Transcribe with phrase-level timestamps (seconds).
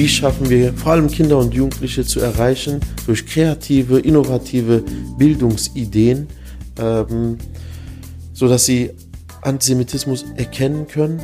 [0.00, 4.82] wie schaffen wir vor allem Kinder und Jugendliche zu erreichen durch kreative, innovative
[5.18, 6.26] Bildungsideen,
[6.78, 7.36] ähm,
[8.32, 8.92] sodass sie
[9.42, 11.20] Antisemitismus erkennen können,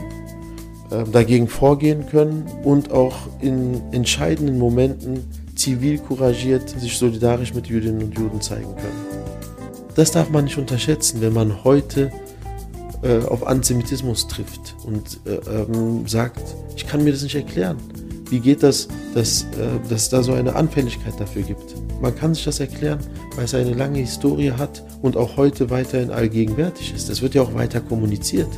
[0.90, 5.24] äh, dagegen vorgehen können und auch in entscheidenden Momenten
[5.54, 9.24] zivil couragiert sich solidarisch mit Jüdinnen und Juden zeigen können.
[9.94, 12.12] Das darf man nicht unterschätzen, wenn man heute
[13.02, 16.42] äh, auf Antisemitismus trifft und äh, ähm, sagt,
[16.76, 17.78] ich kann mir das nicht erklären.
[18.28, 19.46] Wie geht das, dass, äh,
[19.88, 21.74] dass da so eine Anfälligkeit dafür gibt?
[22.00, 22.98] Man kann sich das erklären,
[23.36, 27.08] weil es eine lange Historie hat und auch heute weiterhin allgegenwärtig ist.
[27.08, 28.48] Das wird ja auch weiter kommuniziert.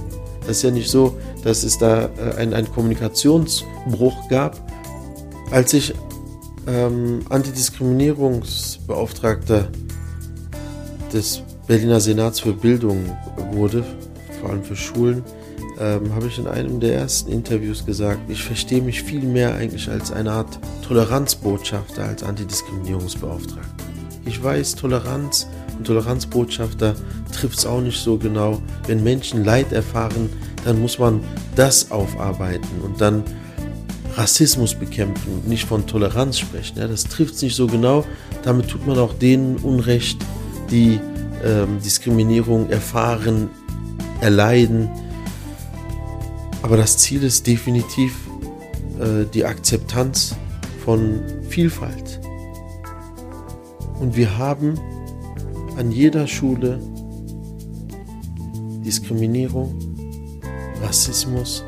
[0.40, 4.58] Das ist ja nicht so, dass es da äh, einen, einen Kommunikationsbruch gab.
[5.50, 5.94] Als ich
[6.66, 9.68] ähm, Antidiskriminierungsbeauftragter
[11.12, 13.14] des Berliner Senats für Bildung
[13.52, 13.84] wurde,
[14.40, 15.22] vor allem für Schulen,
[15.78, 19.88] ähm, habe ich in einem der ersten Interviews gesagt, ich verstehe mich viel mehr eigentlich
[19.88, 23.84] als eine Art Toleranzbotschafter als Antidiskriminierungsbeauftragter.
[24.24, 25.46] Ich weiß, Toleranz
[25.78, 26.94] und Toleranzbotschafter
[27.32, 28.60] trifft es auch nicht so genau.
[28.86, 30.28] Wenn Menschen Leid erfahren,
[30.64, 31.20] dann muss man
[31.54, 33.22] das aufarbeiten und dann
[34.16, 36.78] Rassismus bekämpfen und nicht von Toleranz sprechen.
[36.78, 38.04] Ja, das trifft es nicht so genau.
[38.42, 40.18] Damit tut man auch denen Unrecht,
[40.70, 40.98] die
[41.44, 43.48] ähm, Diskriminierung erfahren,
[44.20, 44.90] erleiden.
[46.62, 48.14] Aber das Ziel ist definitiv
[48.98, 50.34] äh, die Akzeptanz
[50.84, 52.20] von Vielfalt.
[54.00, 54.74] Und wir haben
[55.76, 56.80] an jeder Schule
[58.84, 59.74] Diskriminierung,
[60.82, 61.64] Rassismus,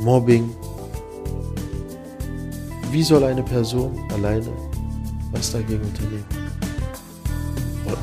[0.00, 0.50] Mobbing.
[2.90, 4.52] Wie soll eine Person alleine
[5.32, 6.24] was dagegen unternehmen?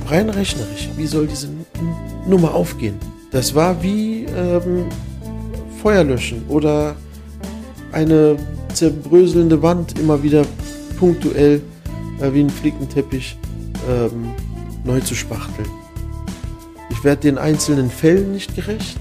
[0.08, 1.48] Rein rechnerisch, wie soll diese
[2.28, 2.95] Nummer aufgehen?
[3.31, 4.88] Das war wie ähm,
[5.81, 6.95] Feuer löschen oder
[7.92, 8.37] eine
[8.73, 10.45] zerbröselnde Wand immer wieder
[10.99, 11.61] punktuell
[12.19, 13.37] äh, wie ein Flickenteppich
[13.89, 14.31] ähm,
[14.83, 15.67] neu zu spachteln.
[16.91, 18.97] Ich werde den einzelnen Fällen nicht gerecht.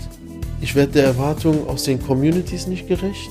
[0.63, 3.31] Ich werde der Erwartung aus den Communities nicht gerecht.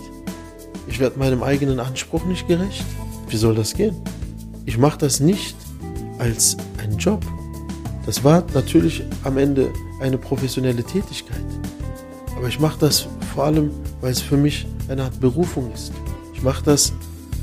[0.88, 2.85] Ich werde meinem eigenen Anspruch nicht gerecht.
[3.29, 3.95] Wie soll das gehen?
[4.65, 5.55] Ich mache das nicht
[6.19, 7.25] als einen Job.
[8.05, 9.71] Das war natürlich am Ende
[10.01, 11.43] eine professionelle Tätigkeit.
[12.38, 15.94] Aber ich mache das vor allem, weil es für mich eine Art Berufung ist.
[16.34, 16.94] Ich mache das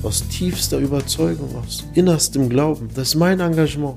[0.02, 2.88] aus tiefster Überzeugung, aus innerstem Glauben.
[2.94, 3.96] Das ist mein Engagement.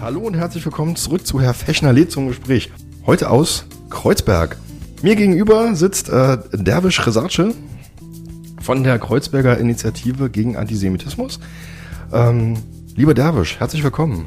[0.00, 2.70] Hallo und herzlich willkommen zurück zu Herr Fechner-Leh zum Gespräch.
[3.06, 4.58] Heute aus Kreuzberg.
[5.02, 7.54] Mir gegenüber sitzt äh, Derwisch Resace
[8.60, 11.40] von der Kreuzberger Initiative gegen Antisemitismus.
[12.12, 12.56] Ähm,
[12.96, 14.26] lieber Derwisch, herzlich willkommen.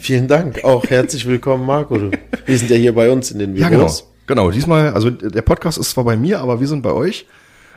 [0.00, 0.64] Vielen Dank.
[0.64, 2.10] Auch herzlich willkommen, Marco.
[2.46, 3.60] Wir sind ja hier bei uns in den Videos.
[3.60, 3.90] Ja, genau.
[4.26, 4.50] Genau.
[4.50, 7.26] Diesmal, also der Podcast ist zwar bei mir, aber wir sind bei euch.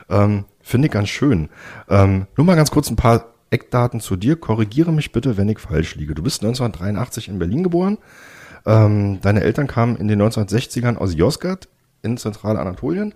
[0.08, 1.50] Ähm, Finde ich ganz schön.
[1.90, 4.36] Ähm, nur mal ganz kurz ein paar Eckdaten zu dir.
[4.36, 6.14] Korrigiere mich bitte, wenn ich falsch liege.
[6.14, 7.98] Du bist 1983 in Berlin geboren.
[8.64, 11.68] Ähm, deine Eltern kamen in den 1960ern aus Yozgat
[12.02, 13.12] in Zentralanatolien.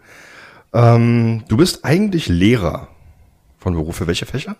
[0.75, 2.89] Ähm, du bist eigentlich Lehrer
[3.57, 3.97] von Beruf.
[3.97, 4.57] Für welche Fächer?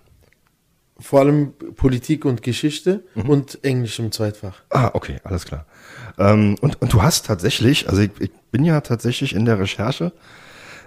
[1.01, 3.29] Vor allem Politik und Geschichte mhm.
[3.29, 4.63] und Englisch im Zweitfach.
[4.71, 5.65] Ah, okay, alles klar.
[6.19, 10.13] Ähm, und, und du hast tatsächlich, also ich, ich bin ja tatsächlich in der Recherche,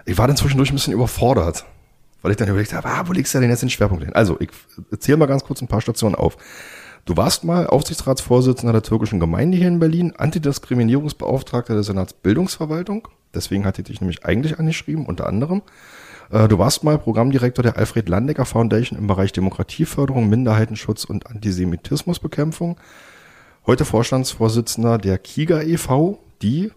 [0.04, 1.64] ich war dann zwischendurch ein bisschen überfordert,
[2.20, 4.12] weil ich dann überlegt habe, ah, wo legst du denn jetzt den Schwerpunkt hin?
[4.12, 4.50] Also, ich
[4.98, 6.36] zähle mal ganz kurz ein paar Stationen auf.
[7.04, 13.08] Du warst mal Aufsichtsratsvorsitzender der türkischen Gemeinde hier in Berlin, Antidiskriminierungsbeauftragter der Senatsbildungsverwaltung.
[13.34, 15.62] Deswegen hatte ich dich nämlich eigentlich angeschrieben, unter anderem.
[16.32, 22.78] Äh, du warst mal Programmdirektor der Alfred Landecker Foundation im Bereich Demokratieförderung, Minderheitenschutz und Antisemitismusbekämpfung.
[23.66, 26.72] Heute Vorstandsvorsitzender der KIGA e.V., die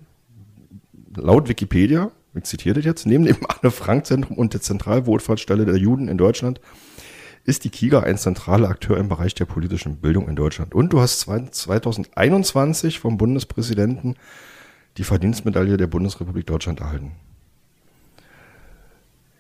[1.16, 6.18] laut Wikipedia, ich zitiere das jetzt, neben dem Anne-Frank-Zentrum und der Zentralwohlfahrtsstelle der Juden in
[6.18, 6.60] Deutschland
[7.46, 10.74] ist die KIGA ein zentraler Akteur im Bereich der politischen Bildung in Deutschland.
[10.74, 14.16] Und du hast 2021 vom Bundespräsidenten
[14.98, 17.12] die Verdienstmedaille der Bundesrepublik Deutschland erhalten.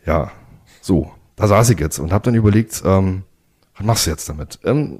[0.05, 0.31] Ja,
[0.81, 3.23] so, da saß ich jetzt und habe dann überlegt, ähm,
[3.75, 4.59] was machst du jetzt damit?
[4.63, 4.99] Ähm,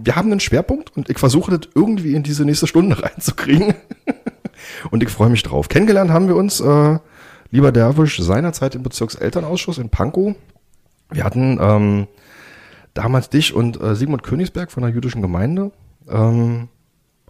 [0.00, 3.74] wir haben einen Schwerpunkt und ich versuche das irgendwie in diese nächste Stunde reinzukriegen.
[4.90, 5.68] und ich freue mich drauf.
[5.68, 6.98] Kennengelernt haben wir uns, äh,
[7.50, 10.34] lieber Derwisch, seinerzeit im Bezirkselternausschuss in Pankow.
[11.10, 12.06] Wir hatten ähm,
[12.94, 15.72] damals dich und äh, Sigmund Königsberg von der jüdischen Gemeinde
[16.08, 16.68] ähm,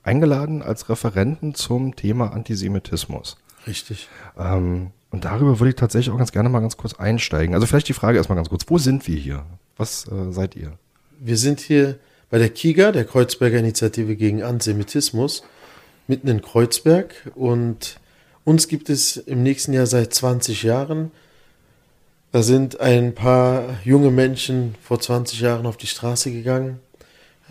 [0.02, 3.36] eingeladen als Referenten zum Thema Antisemitismus.
[3.66, 4.08] Richtig.
[4.38, 7.54] Ähm, und darüber würde ich tatsächlich auch ganz gerne mal ganz kurz einsteigen.
[7.54, 8.64] Also vielleicht die Frage erstmal ganz kurz.
[8.66, 9.44] Wo sind wir hier?
[9.76, 10.72] Was äh, seid ihr?
[11.20, 11.98] Wir sind hier
[12.30, 15.44] bei der KIGA, der Kreuzberger Initiative gegen Antisemitismus,
[16.08, 17.30] mitten in Kreuzberg.
[17.34, 18.00] Und
[18.44, 21.10] uns gibt es im nächsten Jahr seit 20 Jahren.
[22.32, 26.80] Da sind ein paar junge Menschen vor 20 Jahren auf die Straße gegangen,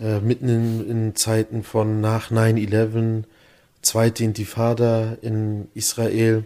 [0.00, 3.22] äh, mitten in, in, Zeiten von nach 9-11,
[3.82, 6.44] zweite Intifada in Israel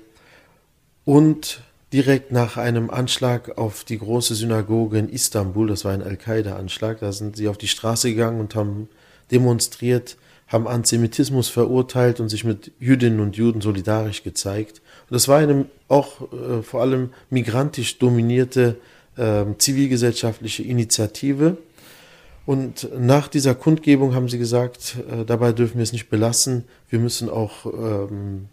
[1.06, 1.62] und
[1.92, 7.12] direkt nach einem Anschlag auf die große Synagoge in Istanbul, das war ein Al-Qaida-Anschlag, da
[7.12, 8.88] sind sie auf die Straße gegangen und haben
[9.30, 10.16] demonstriert,
[10.48, 14.82] haben Antisemitismus verurteilt und sich mit Jüdinnen und Juden solidarisch gezeigt.
[15.08, 18.76] Und das war eine auch äh, vor allem migrantisch dominierte
[19.16, 21.56] äh, zivilgesellschaftliche Initiative.
[22.46, 26.98] Und nach dieser Kundgebung haben sie gesagt, äh, dabei dürfen wir es nicht belassen, wir
[26.98, 28.48] müssen auch ähm,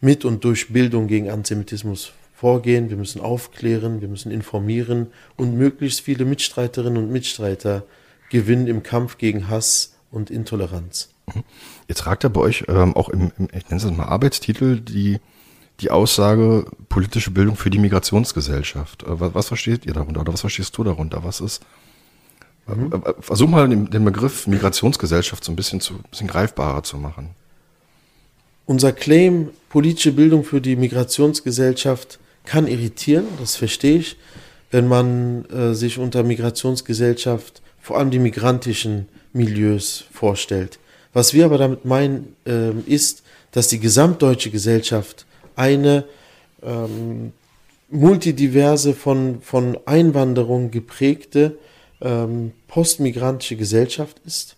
[0.00, 6.02] mit und durch Bildung gegen Antisemitismus vorgehen, wir müssen aufklären, wir müssen informieren und möglichst
[6.02, 7.84] viele Mitstreiterinnen und Mitstreiter
[8.30, 11.08] gewinnen im Kampf gegen Hass und Intoleranz.
[11.88, 15.18] Jetzt tragt er bei euch ähm, auch im, im, ich nenne es mal Arbeitstitel, die,
[15.80, 19.02] die Aussage politische Bildung für die Migrationsgesellschaft.
[19.02, 21.24] Äh, was, was, versteht ihr darunter oder was verstehst du darunter?
[21.24, 21.62] Was ist,
[22.66, 22.92] mhm.
[22.92, 26.82] Äh, äh, versuch mal den, den, Begriff Migrationsgesellschaft so ein bisschen, zu, ein bisschen greifbarer
[26.82, 27.30] zu machen.
[28.68, 34.18] Unser Claim politische Bildung für die Migrationsgesellschaft kann irritieren, das verstehe ich,
[34.70, 40.78] wenn man äh, sich unter Migrationsgesellschaft vor allem die migrantischen Milieus vorstellt.
[41.14, 43.22] Was wir aber damit meinen, äh, ist,
[43.52, 45.24] dass die gesamtdeutsche Gesellschaft
[45.56, 46.04] eine
[46.62, 47.32] ähm,
[47.88, 51.56] multidiverse, von, von Einwanderung geprägte
[52.02, 54.57] ähm, postmigrantische Gesellschaft ist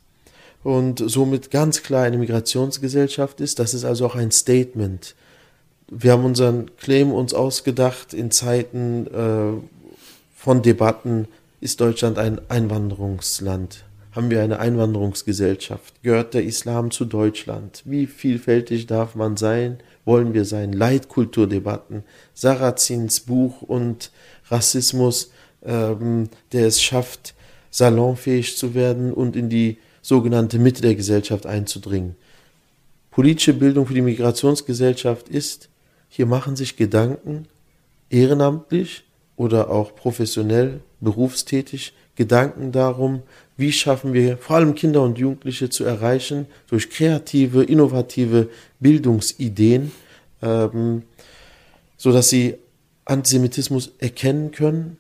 [0.62, 3.58] und somit ganz klar eine Migrationsgesellschaft ist.
[3.58, 5.14] Das ist also auch ein Statement.
[5.88, 9.60] Wir haben unseren Claim uns ausgedacht in Zeiten äh,
[10.36, 11.26] von Debatten,
[11.60, 13.84] ist Deutschland ein Einwanderungsland?
[14.12, 16.02] haben wir eine Einwanderungsgesellschaft?
[16.02, 17.82] Gehört der Islam zu Deutschland?
[17.84, 19.78] Wie vielfältig darf man sein?
[20.04, 20.72] Wollen wir sein?
[20.72, 22.02] Leitkulturdebatten,
[22.34, 24.10] Sarazins Buch und
[24.48, 25.30] Rassismus,
[25.64, 27.34] ähm, der es schafft,
[27.70, 32.16] salonfähig zu werden und in die sogenannte Mitte der Gesellschaft einzudringen.
[33.10, 35.68] Politische Bildung für die Migrationsgesellschaft ist,
[36.08, 37.46] hier machen sich Gedanken,
[38.08, 39.04] ehrenamtlich
[39.36, 43.22] oder auch professionell, berufstätig, Gedanken darum,
[43.56, 49.92] wie schaffen wir vor allem Kinder und Jugendliche zu erreichen durch kreative, innovative Bildungsideen,
[50.42, 51.02] ähm,
[51.96, 52.56] so sie
[53.06, 54.98] Antisemitismus erkennen können,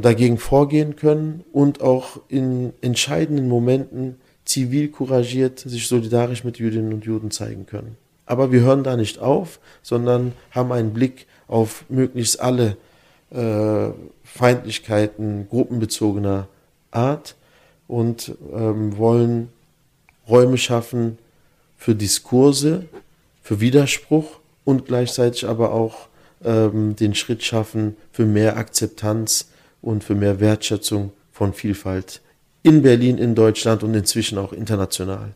[0.00, 7.04] dagegen vorgehen können und auch in entscheidenden Momenten zivil couragiert sich solidarisch mit Jüdinnen und
[7.04, 7.96] Juden zeigen können.
[8.26, 12.76] Aber wir hören da nicht auf, sondern haben einen Blick auf möglichst alle
[13.30, 13.90] äh,
[14.24, 16.48] Feindlichkeiten gruppenbezogener
[16.90, 17.36] Art
[17.88, 19.48] und ähm, wollen
[20.28, 21.18] Räume schaffen
[21.76, 22.86] für Diskurse,
[23.42, 26.08] für Widerspruch und gleichzeitig aber auch
[26.44, 29.48] ähm, den Schritt schaffen für mehr Akzeptanz
[29.82, 32.22] und für mehr Wertschätzung von Vielfalt
[32.62, 35.34] in Berlin, in Deutschland und inzwischen auch international.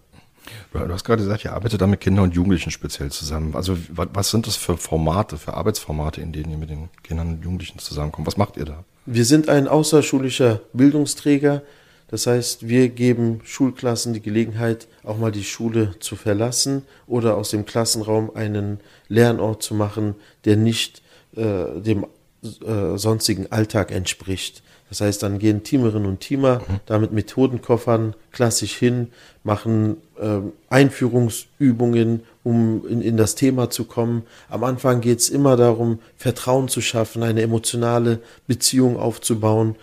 [0.72, 3.56] Du hast gerade gesagt, ihr arbeitet da mit Kindern und Jugendlichen speziell zusammen.
[3.56, 7.44] Also was sind das für Formate, für Arbeitsformate, in denen ihr mit den Kindern und
[7.44, 8.26] Jugendlichen zusammenkommt?
[8.26, 8.84] Was macht ihr da?
[9.06, 11.62] Wir sind ein außerschulischer Bildungsträger.
[12.08, 17.50] Das heißt, wir geben Schulklassen die Gelegenheit, auch mal die Schule zu verlassen oder aus
[17.50, 21.02] dem Klassenraum einen Lernort zu machen, der nicht
[21.34, 22.06] äh, dem
[22.46, 24.62] äh, sonstigen Alltag entspricht.
[24.88, 26.80] Das heißt, dann gehen Teamerinnen und Teamer mhm.
[26.86, 29.08] da mit Methodenkoffern klassisch hin,
[29.42, 30.38] machen äh,
[30.68, 34.22] Einführungsübungen, um in, in das Thema zu kommen.
[34.48, 39.74] Am Anfang geht es immer darum, Vertrauen zu schaffen, eine emotionale Beziehung aufzubauen.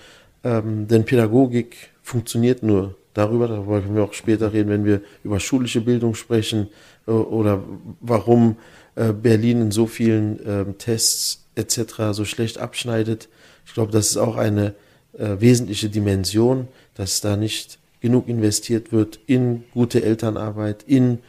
[0.45, 5.39] Ähm, denn Pädagogik funktioniert nur darüber, darüber können wir auch später reden, wenn wir über
[5.39, 6.69] schulische Bildung sprechen
[7.07, 7.61] äh, oder
[7.99, 8.57] warum
[8.95, 12.11] äh, Berlin in so vielen ähm, Tests etc.
[12.11, 13.29] so schlecht abschneidet.
[13.65, 14.75] Ich glaube, das ist auch eine
[15.17, 21.19] äh, wesentliche Dimension, dass da nicht genug investiert wird in gute Elternarbeit, in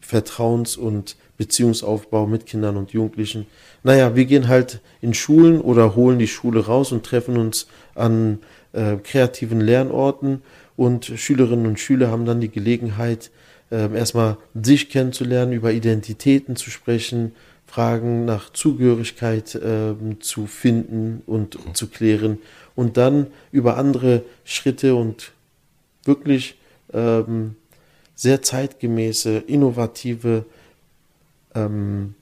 [0.00, 3.46] Vertrauens- und Beziehungsaufbau mit Kindern und Jugendlichen.
[3.82, 8.40] Naja, wir gehen halt in Schulen oder holen die Schule raus und treffen uns an
[8.72, 10.42] äh, kreativen Lernorten
[10.76, 13.30] und Schülerinnen und Schüler haben dann die Gelegenheit,
[13.70, 17.32] äh, erstmal sich kennenzulernen, über Identitäten zu sprechen,
[17.68, 22.38] Fragen nach Zugehörigkeit äh, zu finden und zu klären
[22.74, 25.32] und dann über andere Schritte und
[26.04, 26.56] wirklich
[26.94, 27.56] ähm,
[28.14, 30.46] sehr zeitgemäße, innovative
[31.54, 32.14] ähm,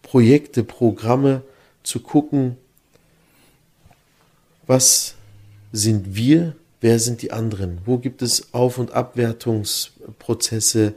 [0.00, 1.42] Projekte, Programme
[1.82, 2.56] zu gucken,
[4.66, 5.16] was
[5.70, 10.94] sind wir, wer sind die anderen, wo gibt es Auf- und Abwertungsprozesse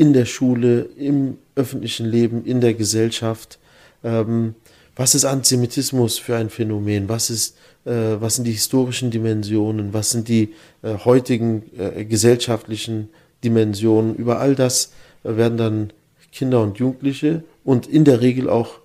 [0.00, 3.58] in der Schule, im öffentlichen Leben, in der Gesellschaft,
[4.02, 4.54] ähm,
[4.96, 7.10] was ist Antisemitismus für ein Phänomen?
[7.10, 7.54] Was, ist,
[7.84, 9.92] äh, was sind die historischen Dimensionen?
[9.92, 13.10] Was sind die äh, heutigen äh, gesellschaftlichen
[13.44, 14.14] Dimensionen?
[14.14, 14.92] Über all das
[15.22, 15.92] äh, werden dann
[16.32, 18.78] Kinder und Jugendliche und in der Regel auch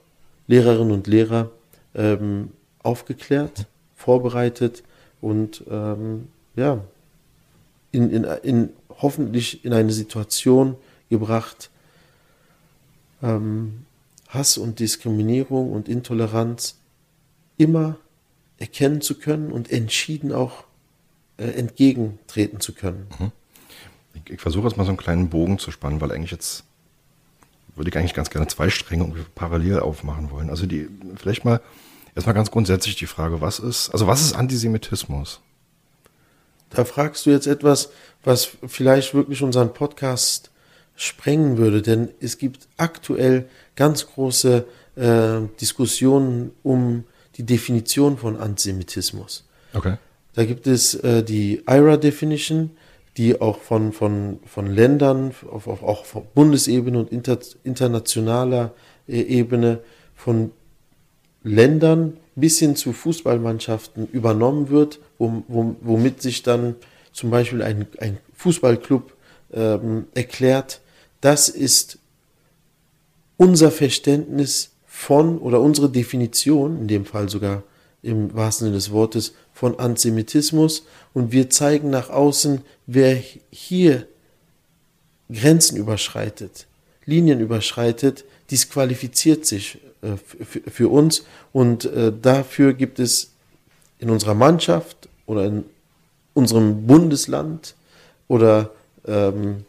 [0.47, 1.49] Lehrerinnen und Lehrer
[1.95, 2.49] ähm,
[2.83, 4.83] aufgeklärt, vorbereitet
[5.21, 6.81] und ähm, ja,
[7.93, 8.69] in, in, in,
[9.01, 10.75] hoffentlich in eine Situation
[11.09, 11.69] gebracht,
[13.21, 13.85] ähm,
[14.27, 16.77] Hass und Diskriminierung und Intoleranz
[17.57, 17.97] immer
[18.57, 20.65] erkennen zu können und entschieden auch
[21.37, 23.07] äh, entgegentreten zu können.
[23.19, 23.31] Mhm.
[24.13, 26.63] Ich, ich versuche jetzt mal so einen kleinen Bogen zu spannen, weil eigentlich jetzt
[27.75, 30.49] würde ich eigentlich ganz gerne zwei Stränge parallel aufmachen wollen.
[30.49, 31.61] Also die, vielleicht mal
[32.15, 35.41] erstmal ganz grundsätzlich die Frage, was ist, also was ist Antisemitismus?
[36.69, 37.89] Da fragst du jetzt etwas,
[38.23, 40.51] was vielleicht wirklich unseren Podcast
[40.95, 47.03] sprengen würde, denn es gibt aktuell ganz große äh, Diskussionen um
[47.37, 49.45] die Definition von Antisemitismus.
[49.73, 49.97] Okay.
[50.33, 52.71] Da gibt es äh, die IRA-Definition,
[53.17, 58.73] die auch von, von, von Ländern, auf, auf, auch von Bundesebene und inter, internationaler
[59.07, 59.79] äh, Ebene
[60.15, 60.51] von
[61.43, 66.75] Ländern bis hin zu Fußballmannschaften übernommen wird, womit sich dann
[67.13, 69.13] zum Beispiel ein, ein Fußballclub
[69.53, 70.81] ähm, erklärt,
[71.21, 71.97] das ist
[73.37, 77.63] unser Verständnis von oder unsere Definition, in dem Fall sogar
[78.01, 80.85] im wahrsten Sinne des Wortes, von Antisemitismus.
[81.13, 84.07] Und wir zeigen nach außen, wer hier
[85.31, 86.67] Grenzen überschreitet,
[87.05, 90.17] Linien überschreitet, disqualifiziert sich äh,
[90.69, 91.25] für uns.
[91.51, 93.31] Und äh, dafür gibt es
[93.99, 95.65] in unserer Mannschaft oder in
[96.33, 97.75] unserem Bundesland
[98.27, 98.71] oder
[99.07, 99.65] ähm,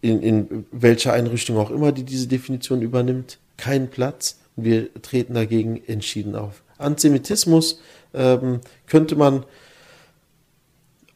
[0.00, 4.38] in, in welcher Einrichtung auch immer, die diese Definition übernimmt, keinen Platz.
[4.56, 6.62] Wir treten dagegen entschieden auf.
[6.78, 7.80] Antisemitismus
[8.14, 9.44] ähm, könnte man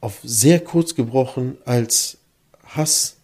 [0.00, 2.18] auf sehr kurz gebrochen als
[2.64, 3.16] Hass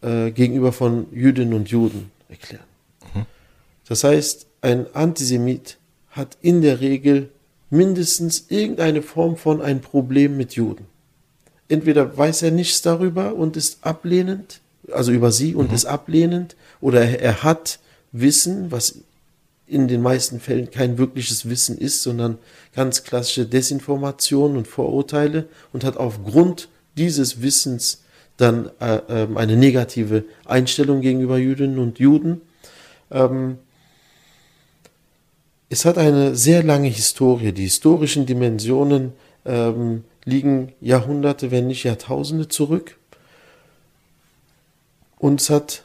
[0.00, 2.64] äh, gegenüber von Jüdinnen und Juden erklären.
[3.14, 3.26] Mhm.
[3.86, 5.76] Das heißt, ein Antisemit
[6.10, 7.30] hat in der Regel
[7.68, 10.86] mindestens irgendeine Form von ein Problem mit Juden.
[11.68, 15.74] Entweder weiß er nichts darüber und ist ablehnend, also über sie und mhm.
[15.74, 17.78] ist ablehnend, oder er hat
[18.12, 18.96] Wissen, was
[19.66, 22.38] in den meisten Fällen kein wirkliches Wissen ist, sondern
[22.74, 28.02] ganz klassische Desinformation und Vorurteile und hat aufgrund dieses Wissens
[28.36, 32.42] dann äh, äh, eine negative Einstellung gegenüber Jüdinnen und Juden.
[33.10, 33.58] Ähm,
[35.68, 37.52] es hat eine sehr lange Historie.
[37.52, 39.12] Die historischen Dimensionen
[39.46, 42.98] ähm, liegen Jahrhunderte, wenn nicht Jahrtausende zurück.
[45.22, 45.84] Und es hat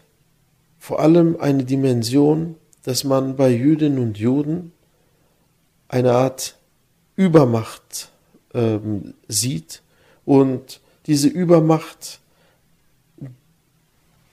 [0.80, 4.72] vor allem eine Dimension, dass man bei Jüdinnen und Juden
[5.90, 6.56] eine Art
[7.16, 8.10] Übermacht
[8.56, 9.84] ähm, sieht
[10.26, 12.20] und diese Übermacht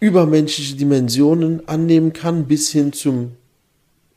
[0.00, 3.32] übermenschliche Dimensionen annehmen kann, bis hin zum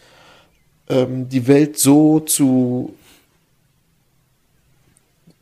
[0.88, 2.94] ähm, die Welt so zu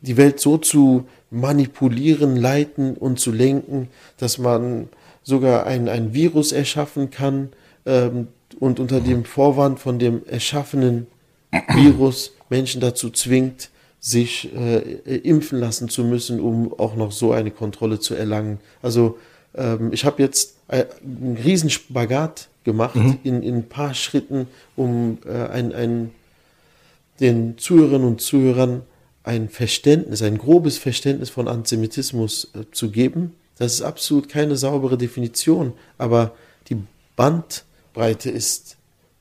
[0.03, 4.89] die Welt so zu manipulieren, leiten und zu lenken, dass man
[5.23, 7.49] sogar ein, ein Virus erschaffen kann
[7.85, 8.27] ähm,
[8.59, 11.07] und unter dem Vorwand von dem erschaffenen
[11.73, 13.69] Virus Menschen dazu zwingt,
[13.99, 18.59] sich äh, impfen lassen zu müssen, um auch noch so eine Kontrolle zu erlangen.
[18.81, 19.17] Also
[19.55, 23.19] ähm, ich habe jetzt einen Riesenspagat gemacht mhm.
[23.23, 26.11] in, in ein paar Schritten, um äh, ein, ein,
[27.19, 28.83] den Zuhörerinnen und Zuhörern
[29.23, 33.35] ein Verständnis, ein grobes Verständnis von Antisemitismus äh, zu geben.
[33.57, 36.31] Das ist absolut keine saubere Definition, aber
[36.69, 36.77] die
[37.15, 38.77] Bandbreite ist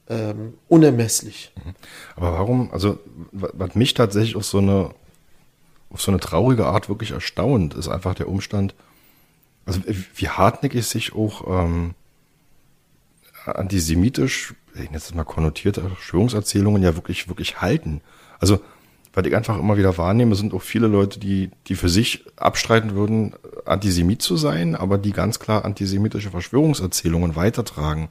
[0.08, 1.52] ähm, unermesslich.
[1.64, 1.74] Mhm.
[2.16, 2.98] Aber warum, also
[3.32, 4.90] was mich tatsächlich auf so eine
[5.90, 8.74] auf so eine traurige Art wirklich erstaunt, ist einfach der Umstand,
[9.66, 9.80] also
[10.14, 11.94] wie hartnäckig sich auch ähm,
[13.46, 14.54] antisemitisch,
[14.92, 18.00] es mal konnotierte Verschwörungserzählungen ja wirklich, wirklich halten.
[18.38, 18.60] Also,
[19.12, 22.94] weil ich einfach immer wieder wahrnehme, sind auch viele Leute, die, die für sich abstreiten
[22.94, 23.34] würden,
[23.66, 28.08] Antisemit zu sein, aber die ganz klar antisemitische Verschwörungserzählungen weitertragen.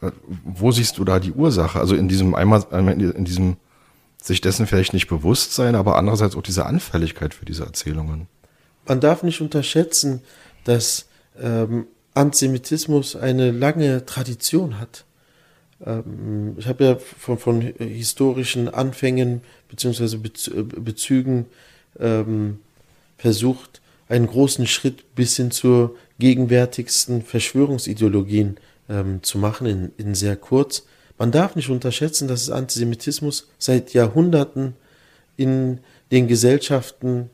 [0.00, 0.12] Äh,
[0.44, 1.80] wo siehst du da die Ursache?
[1.80, 3.56] Also in diesem einmal, in diesem
[4.22, 8.28] sich dessen vielleicht nicht bewusst sein, aber andererseits auch diese Anfälligkeit für diese Erzählungen
[8.86, 10.22] man darf nicht unterschätzen,
[10.64, 11.06] dass
[11.40, 15.04] ähm, Antisemitismus eine lange Tradition hat.
[15.84, 21.46] ähm, ich habe ja von, von historischen Anfängen beziehungsweise Bezügen
[21.98, 22.58] ähm,
[23.16, 28.58] versucht, einen großen Schritt bis hin zur gegenwärtigsten Verschwörungsideologien
[28.88, 30.84] ähm, zu machen, in, in sehr kurz.
[31.18, 34.74] Man darf nicht unterschätzen, dass Antisemitismus seit Jahrhunderten
[35.36, 35.78] in
[36.10, 37.30] den Gesellschaften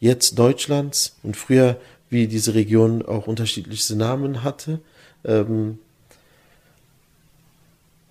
[0.00, 4.80] jetzt Deutschlands und früher, wie diese Region auch unterschiedlichste Namen hatte,
[5.24, 5.78] ähm,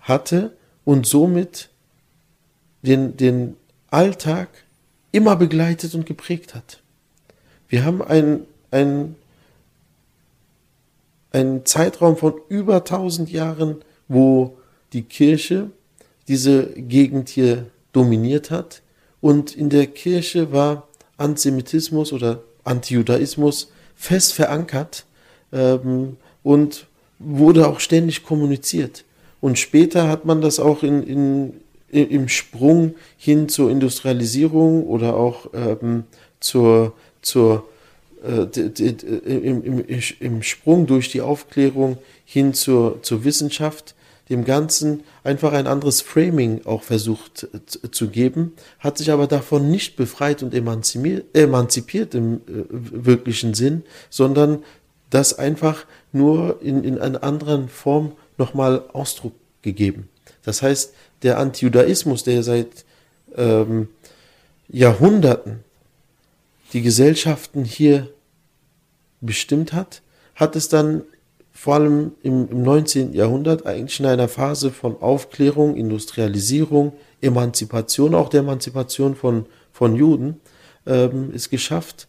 [0.00, 1.68] hatte und somit
[2.82, 3.56] den, den
[3.90, 4.48] Alltag
[5.12, 6.80] immer begleitet und geprägt hat.
[7.68, 9.16] Wir haben einen, einen,
[11.32, 13.76] einen Zeitraum von über 1000 Jahren,
[14.06, 14.56] wo
[14.92, 15.70] die Kirche
[16.28, 18.82] diese Gegend hier dominiert hat.
[19.20, 20.87] Und in der Kirche war
[21.18, 25.04] Antisemitismus oder Antijudaismus fest verankert
[25.52, 26.86] ähm, und
[27.18, 29.04] wurde auch ständig kommuniziert.
[29.40, 31.54] Und später hat man das auch in, in,
[31.90, 36.04] im Sprung hin zur Industrialisierung oder auch ähm,
[36.40, 37.68] zur, zur
[38.24, 38.46] äh,
[39.26, 39.84] im, im,
[40.20, 43.94] im Sprung durch die Aufklärung hin zur, zur Wissenschaft
[44.30, 47.48] dem Ganzen einfach ein anderes Framing auch versucht
[47.90, 54.64] zu geben, hat sich aber davon nicht befreit und emanzipiert im äh, wirklichen Sinn, sondern
[55.10, 59.32] das einfach nur in, in einer anderen Form nochmal Ausdruck
[59.62, 60.08] gegeben.
[60.44, 62.84] Das heißt, der Antijudaismus, der seit
[63.36, 63.88] ähm,
[64.68, 65.64] Jahrhunderten
[66.72, 68.08] die Gesellschaften hier
[69.20, 70.02] bestimmt hat,
[70.34, 71.02] hat es dann
[71.58, 73.14] vor allem im, im 19.
[73.14, 80.40] Jahrhundert eigentlich in einer Phase von Aufklärung, Industrialisierung, Emanzipation, auch der Emanzipation von, von Juden,
[80.86, 82.06] ähm, ist geschafft,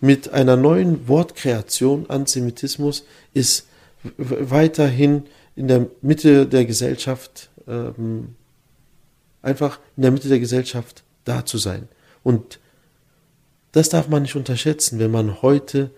[0.00, 3.68] mit einer neuen Wortkreation, Antisemitismus, ist
[4.16, 8.34] weiterhin in der Mitte der Gesellschaft, ähm,
[9.42, 11.86] einfach in der Mitte der Gesellschaft da zu sein.
[12.24, 12.58] Und
[13.70, 15.92] das darf man nicht unterschätzen, wenn man heute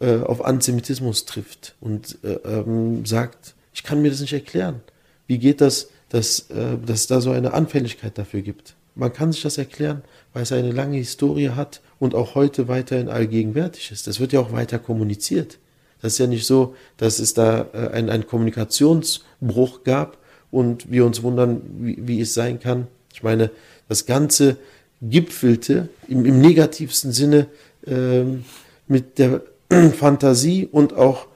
[0.00, 4.80] äh, auf Antisemitismus trifft und äh, ähm, sagt, ich kann mir das nicht erklären.
[5.26, 8.74] Wie geht das, dass, äh, dass es da so eine Anfälligkeit dafür gibt?
[8.94, 13.08] Man kann sich das erklären, weil es eine lange Historie hat und auch heute weiterhin
[13.08, 14.06] allgegenwärtig ist.
[14.06, 15.58] Das wird ja auch weiter kommuniziert.
[16.00, 20.18] Das ist ja nicht so, dass es da äh, einen, Kommunikationsbruch gab
[20.50, 22.86] und wir uns wundern, wie, wie es sein kann.
[23.12, 23.50] Ich meine,
[23.88, 24.56] das Ganze
[25.02, 27.46] gipfelte im, im negativsten Sinne
[27.86, 28.44] ähm,
[28.86, 29.42] mit der
[29.98, 31.26] Fantasie und auch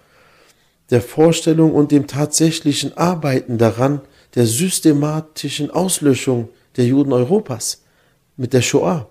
[0.91, 4.01] der Vorstellung und dem tatsächlichen Arbeiten daran,
[4.35, 7.83] der systematischen Auslöschung der Juden Europas
[8.37, 9.09] mit der Shoah.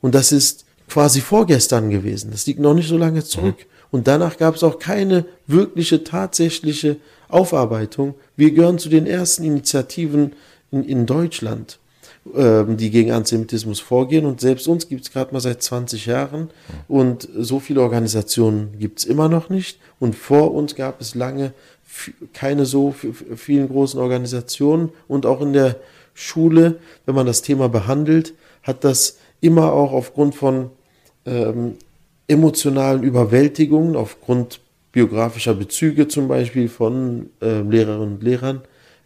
[0.00, 2.30] Und das ist quasi vorgestern gewesen.
[2.30, 3.58] Das liegt noch nicht so lange zurück.
[3.58, 3.78] Mhm.
[3.90, 6.96] Und danach gab es auch keine wirkliche, tatsächliche
[7.28, 8.14] Aufarbeitung.
[8.36, 10.34] Wir gehören zu den ersten Initiativen
[10.70, 11.78] in, in Deutschland,
[12.34, 14.26] die gegen Antisemitismus vorgehen.
[14.26, 16.50] Und selbst uns gibt es gerade mal seit 20 Jahren.
[16.86, 19.78] Und so viele Organisationen gibt es immer noch nicht.
[19.98, 21.52] Und vor uns gab es lange
[22.32, 24.90] keine so vielen großen Organisationen.
[25.06, 25.76] Und auch in der
[26.14, 30.70] Schule, wenn man das Thema behandelt, hat das immer auch aufgrund von
[31.24, 31.74] ähm,
[32.26, 34.60] emotionalen Überwältigungen, aufgrund
[34.92, 38.62] biografischer Bezüge zum Beispiel von äh, Lehrerinnen und Lehrern,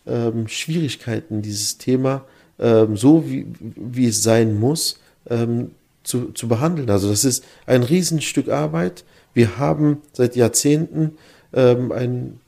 [0.06, 2.24] ähm, Schwierigkeiten, dieses Thema
[2.62, 4.98] ähm, so, wie, wie es sein muss,
[5.28, 5.72] ähm,
[6.04, 6.88] zu, zu behandeln.
[6.88, 9.04] Also das ist ein Riesenstück Arbeit.
[9.34, 11.18] Wir haben seit Jahrzehnten
[11.52, 12.40] ähm, einen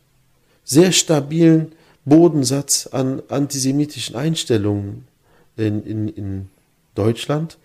[0.65, 1.73] sehr stabilen
[2.05, 5.05] Bodensatz an antisemitischen Einstellungen
[5.57, 6.49] in, in, in
[6.95, 7.59] Deutschland.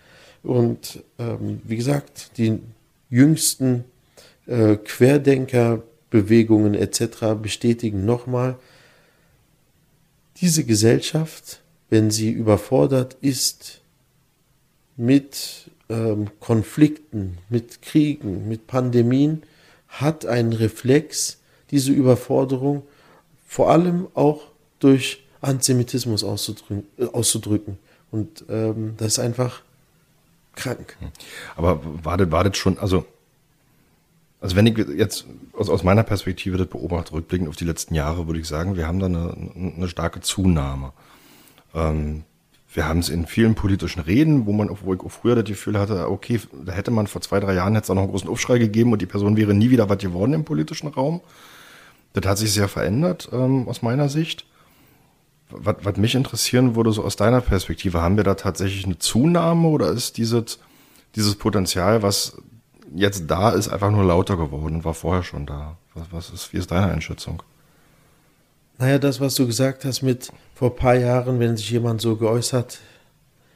[0.43, 2.59] Und ähm, wie gesagt, die
[3.09, 3.83] jüngsten
[4.47, 7.35] äh, Querdenkerbewegungen etc.
[7.41, 8.57] bestätigen nochmal,
[10.41, 11.58] diese Gesellschaft
[11.89, 13.81] wenn sie überfordert ist
[14.95, 19.43] mit ähm, Konflikten, mit Kriegen, mit Pandemien,
[19.87, 21.39] hat einen Reflex,
[21.71, 22.83] diese Überforderung
[23.47, 24.43] vor allem auch
[24.79, 26.83] durch Antisemitismus auszudrücken.
[27.13, 27.77] Auszudrücken.
[28.11, 29.61] Und ähm, das ist einfach
[30.55, 30.97] krank.
[31.55, 33.05] Aber wartet, wartet schon, also,
[34.41, 38.27] also wenn ich jetzt aus, aus meiner Perspektive das beobachte, rückblickend auf die letzten Jahre,
[38.27, 40.93] würde ich sagen, wir haben da eine, eine starke Zunahme.
[41.73, 42.23] Ähm,
[42.71, 46.09] wir haben es in vielen politischen Reden, wo man, wo ich früher das Gefühl hatte,
[46.09, 48.91] okay, da hätte man vor zwei, drei Jahren hätte auch noch einen großen Aufschrei gegeben
[48.91, 51.21] und die Person wäre nie wieder was geworden im politischen Raum.
[52.13, 54.45] Das hat sich sehr verändert ähm, aus meiner Sicht.
[55.49, 59.67] Was, was mich interessieren würde, so aus deiner Perspektive, haben wir da tatsächlich eine Zunahme
[59.67, 60.59] oder ist dieses,
[61.15, 62.37] dieses Potenzial, was
[62.93, 65.77] jetzt da ist, einfach nur lauter geworden und war vorher schon da?
[65.95, 67.41] Was, was ist, wie ist deine Einschätzung?
[68.79, 72.15] Naja, das, was du gesagt hast mit vor ein paar Jahren, wenn sich jemand so
[72.15, 72.79] geäußert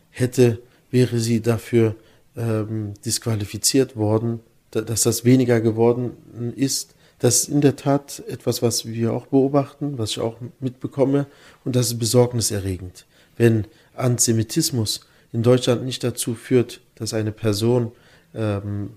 [0.09, 1.95] hätte, wäre sie dafür
[2.35, 6.93] ähm, disqualifiziert worden, da, dass das weniger geworden ist.
[7.19, 11.25] Das ist in der Tat etwas, was wir auch beobachten, was ich auch mitbekomme,
[11.63, 13.05] und das ist besorgniserregend.
[13.37, 17.93] Wenn Antisemitismus in Deutschland nicht dazu führt, dass eine Person
[18.35, 18.89] ähm,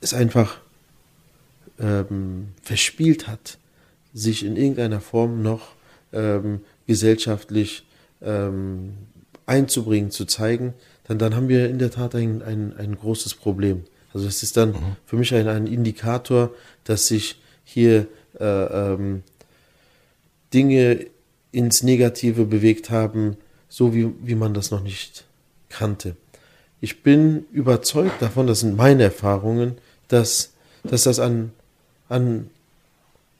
[0.00, 0.60] es einfach
[1.78, 3.58] ähm, verspielt hat,
[4.14, 5.74] sich in irgendeiner Form noch
[6.12, 7.86] ähm, gesellschaftlich
[8.20, 8.94] ähm,
[9.46, 13.84] einzubringen, zu zeigen, dann, dann haben wir in der Tat ein, ein, ein großes Problem.
[14.14, 14.96] Also es ist dann mhm.
[15.06, 16.50] für mich ein, ein Indikator,
[16.84, 18.06] dass sich hier
[18.38, 19.22] äh, ähm,
[20.52, 21.06] Dinge
[21.50, 23.36] ins Negative bewegt haben,
[23.68, 25.24] so wie, wie man das noch nicht
[25.68, 26.16] kannte.
[26.80, 29.76] Ich bin überzeugt davon, das sind meine Erfahrungen,
[30.08, 31.52] dass, dass das an,
[32.08, 32.50] an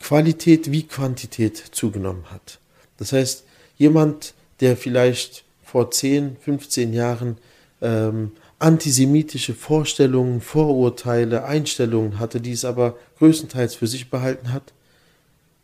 [0.02, 2.58] Qualität wie Quantität zugenommen hat.
[2.98, 3.44] Das heißt,
[3.78, 7.38] jemand, der vielleicht vor 10, 15 Jahren
[7.80, 14.72] ähm, antisemitische Vorstellungen, Vorurteile, Einstellungen hatte, die es aber größtenteils für sich behalten hat,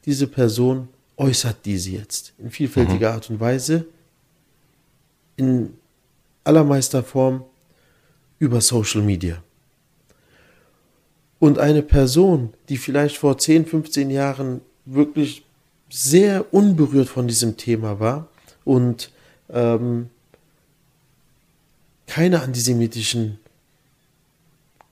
[0.07, 3.15] diese Person äußert diese jetzt in vielfältiger mhm.
[3.15, 3.87] Art und Weise,
[5.37, 5.75] in
[6.45, 7.45] allermeister Form
[8.39, 9.43] über Social Media.
[11.39, 15.45] Und eine Person, die vielleicht vor 10, 15 Jahren wirklich
[15.89, 18.29] sehr unberührt von diesem Thema war
[18.65, 19.11] und
[19.51, 20.11] ähm,
[22.07, 23.39] keine antisemitischen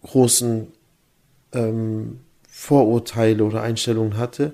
[0.03, 0.69] großen
[1.53, 4.53] ähm, Vorurteile oder Einstellungen hatte,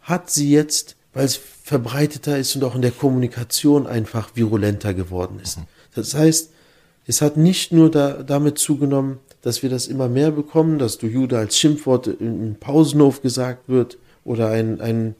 [0.00, 5.40] hat sie jetzt, weil es verbreiteter ist und auch in der Kommunikation einfach virulenter geworden
[5.42, 5.58] ist.
[5.58, 5.62] Mhm.
[5.94, 6.50] Das heißt,
[7.06, 11.06] es hat nicht nur da, damit zugenommen, dass wir das immer mehr bekommen, dass du
[11.06, 15.14] Jude als Schimpfwort im Pausenhof gesagt wird oder ein, ein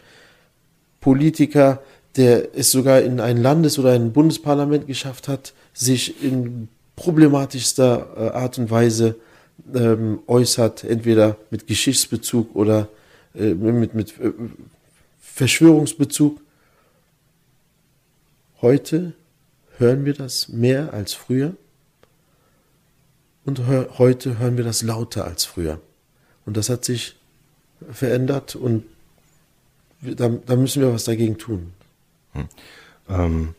[1.01, 1.83] Politiker,
[2.17, 8.21] der es sogar in ein Landes- oder ein Bundesparlament geschafft hat, sich in problematischster äh,
[8.37, 9.17] Art und Weise
[9.75, 12.89] ähm, äußert, entweder mit Geschichtsbezug oder
[13.35, 14.33] äh, mit, mit äh,
[15.21, 16.41] Verschwörungsbezug.
[18.61, 19.15] Heute
[19.79, 21.55] hören wir das mehr als früher
[23.59, 25.81] und heute hören wir das lauter als früher.
[26.47, 27.17] Und das hat sich
[27.91, 28.85] verändert und
[30.03, 31.73] da, da müssen wir was dagegen tun.
[32.33, 32.49] Hm.
[33.09, 33.55] Ähm,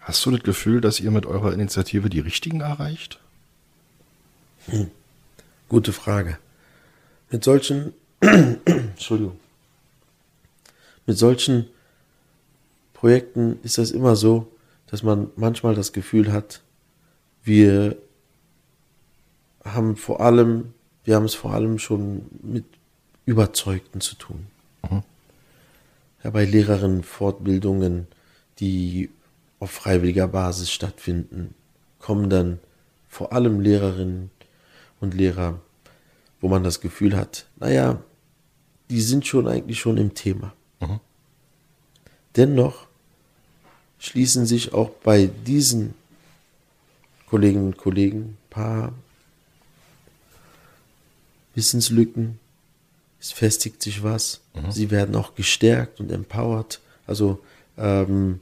[0.00, 3.20] hast du das Gefühl, dass ihr mit eurer Initiative die Richtigen erreicht?
[4.66, 4.90] Hm.
[5.68, 6.38] Gute Frage.
[7.30, 9.38] Mit solchen, Entschuldigung,
[11.04, 11.66] mit solchen
[12.94, 14.50] Projekten ist das immer so,
[14.86, 16.62] dass man manchmal das Gefühl hat,
[17.42, 17.98] wir
[19.64, 20.74] haben vor allem,
[21.04, 22.64] wir haben es vor allem schon mit
[23.26, 24.46] Überzeugten zu tun.
[24.88, 25.02] Mhm.
[26.22, 28.06] Ja, bei Lehrerinnenfortbildungen,
[28.58, 29.10] die
[29.60, 31.54] auf freiwilliger Basis stattfinden,
[31.98, 32.58] kommen dann
[33.08, 34.30] vor allem Lehrerinnen
[35.00, 35.60] und Lehrer,
[36.40, 38.00] wo man das Gefühl hat, naja,
[38.90, 40.52] die sind schon eigentlich schon im Thema.
[40.80, 41.00] Mhm.
[42.36, 42.86] Dennoch
[43.98, 45.94] schließen sich auch bei diesen
[47.26, 48.92] Kolleginnen und Kollegen ein paar
[51.54, 52.38] Wissenslücken,
[53.20, 54.70] es festigt sich was, mhm.
[54.70, 56.80] sie werden auch gestärkt und empowert.
[57.06, 57.40] Also
[57.78, 58.40] ähm,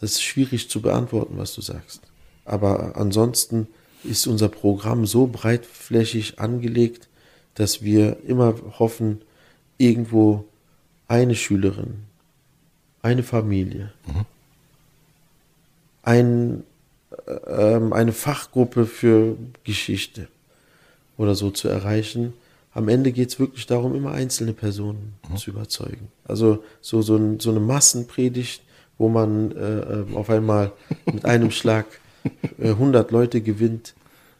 [0.00, 2.02] das ist schwierig zu beantworten, was du sagst.
[2.44, 3.68] Aber ansonsten
[4.02, 7.08] ist unser Programm so breitflächig angelegt,
[7.54, 9.20] dass wir immer hoffen,
[9.78, 10.44] irgendwo
[11.08, 12.04] eine Schülerin,
[13.02, 14.24] eine Familie, mhm.
[16.02, 16.64] ein,
[17.26, 17.32] äh,
[17.74, 20.28] ähm, eine Fachgruppe für Geschichte,
[21.20, 22.32] oder so zu erreichen.
[22.72, 25.36] Am Ende geht es wirklich darum, immer einzelne Personen mhm.
[25.36, 26.08] zu überzeugen.
[26.24, 28.62] Also so, so, ein, so eine Massenpredigt,
[28.96, 30.72] wo man äh, äh auf einmal
[31.04, 31.84] mit einem Schlag
[32.58, 33.92] äh, 100 Leute gewinnt,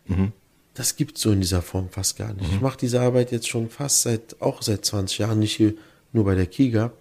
[0.06, 0.32] mhm.
[0.72, 2.48] das gibt es so in dieser Form fast gar nicht.
[2.48, 2.54] Mhm.
[2.54, 5.74] Ich mache diese Arbeit jetzt schon fast seit, auch seit 20 Jahren, nicht hier
[6.14, 6.92] nur bei der Kiga.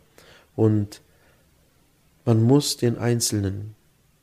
[0.58, 1.00] Und
[2.26, 3.76] man muss den Einzelnen,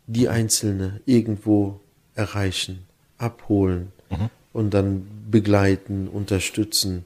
[0.06, 1.80] die Einzelne irgendwo
[2.14, 2.84] erreichen,
[3.16, 7.04] abholen, mhm und dann begleiten, unterstützen.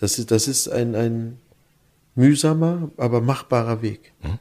[0.00, 1.38] Das ist, das ist ein, ein
[2.16, 4.12] mühsamer, aber machbarer Weg.
[4.20, 4.38] Mhm.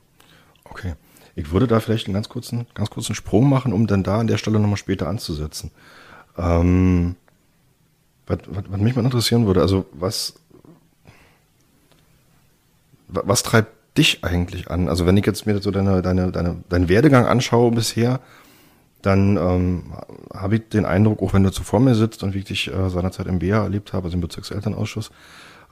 [0.63, 0.93] Okay.
[1.35, 4.25] Ich würde da vielleicht einen ganz kurzen, ganz kurzen Sprung machen, um dann da an
[4.25, 5.69] der Stelle nochmal später anzusetzen.
[6.35, 7.15] Ähm,
[8.25, 10.33] was, was, was mich mal interessieren würde, also was,
[13.07, 14.89] was treibt dich eigentlich an?
[14.89, 18.19] Also wenn ich jetzt mir so deine, deine, deine, deinen Werdegang anschaue bisher,
[19.07, 19.93] dann ähm,
[20.33, 22.89] habe ich den Eindruck, auch wenn du zuvor mir sitzt und wie ich dich äh,
[22.89, 25.11] seinerzeit im BEA erlebt habe, also im Bezirkselternausschuss,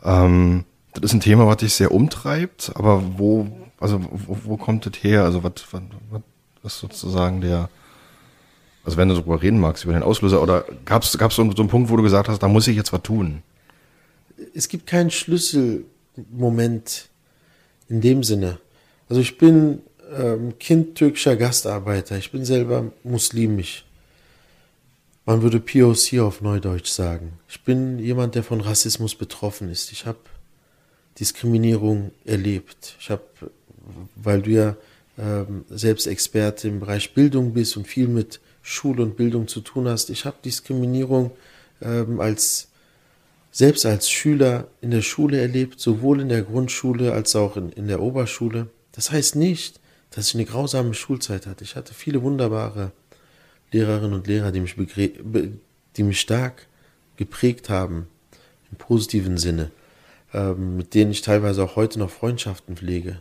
[0.03, 4.85] ähm, das ist ein Thema, was dich sehr umtreibt, aber wo, also wo, wo kommt
[4.85, 5.23] das her?
[5.23, 6.21] Also was, was,
[6.63, 7.69] was ist sozusagen der,
[8.85, 11.67] also wenn du darüber reden magst, über den Auslöser, oder gab es so, so einen
[11.67, 13.43] Punkt, wo du gesagt hast, da muss ich jetzt was tun?
[14.53, 17.09] Es gibt keinen Schlüsselmoment
[17.89, 18.59] in dem Sinne.
[19.09, 19.81] Also ich bin
[20.13, 23.85] ähm, Kind türkischer Gastarbeiter, ich bin selber muslimisch.
[25.25, 27.33] Man würde POC auf Neudeutsch sagen.
[27.49, 29.91] Ich bin jemand, der von Rassismus betroffen ist.
[29.91, 30.19] Ich habe
[31.19, 32.95] Diskriminierung erlebt.
[32.99, 33.23] Ich habe,
[34.15, 34.75] weil du ja
[35.17, 39.87] ähm, selbst Experte im Bereich Bildung bist und viel mit Schule und Bildung zu tun
[39.87, 41.31] hast, ich habe Diskriminierung
[41.81, 42.69] ähm, als
[43.51, 47.87] selbst als Schüler in der Schule erlebt, sowohl in der Grundschule als auch in, in
[47.87, 48.67] der Oberschule.
[48.91, 49.79] Das heißt nicht,
[50.15, 51.65] dass ich eine grausame Schulzeit hatte.
[51.65, 52.93] Ich hatte viele wunderbare
[53.71, 56.67] Lehrerinnen und Lehrer, die mich, die mich stark
[57.17, 58.07] geprägt haben,
[58.71, 59.71] im positiven Sinne,
[60.33, 63.19] ähm, mit denen ich teilweise auch heute noch Freundschaften pflege.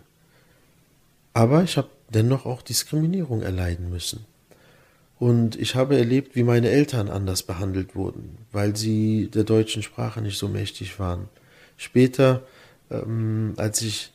[1.33, 4.24] Aber ich habe dennoch auch Diskriminierung erleiden müssen.
[5.18, 10.20] Und ich habe erlebt, wie meine Eltern anders behandelt wurden, weil sie der deutschen Sprache
[10.20, 11.28] nicht so mächtig waren.
[11.76, 12.42] Später,
[12.90, 14.12] ähm, als ich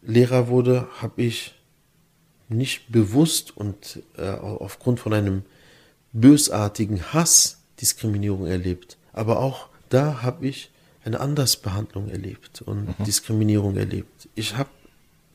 [0.00, 1.54] Lehrer wurde, habe ich
[2.52, 5.42] nicht bewusst und äh, aufgrund von einem
[6.12, 8.96] bösartigen Hass Diskriminierung erlebt.
[9.12, 10.70] Aber auch da habe ich
[11.04, 13.04] eine Andersbehandlung erlebt und mhm.
[13.04, 14.28] Diskriminierung erlebt.
[14.34, 14.70] Ich habe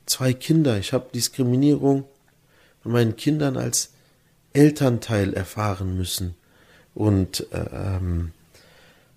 [0.05, 2.05] zwei Kinder, ich habe Diskriminierung
[2.81, 3.91] von meinen Kindern als
[4.53, 6.35] Elternteil erfahren müssen
[6.95, 8.31] und äh, ähm,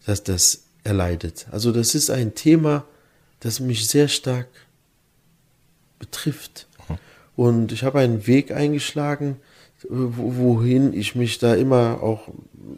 [0.06, 1.46] dass das erleidet.
[1.50, 2.84] Also das ist ein Thema,
[3.40, 4.48] das mich sehr stark
[5.98, 6.66] betrifft.
[7.40, 9.38] Und ich habe einen Weg eingeschlagen,
[9.88, 12.28] wohin ich mich da immer auch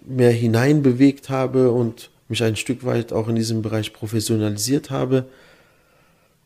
[0.07, 5.27] mehr hineinbewegt habe und mich ein Stück weit auch in diesem Bereich professionalisiert habe.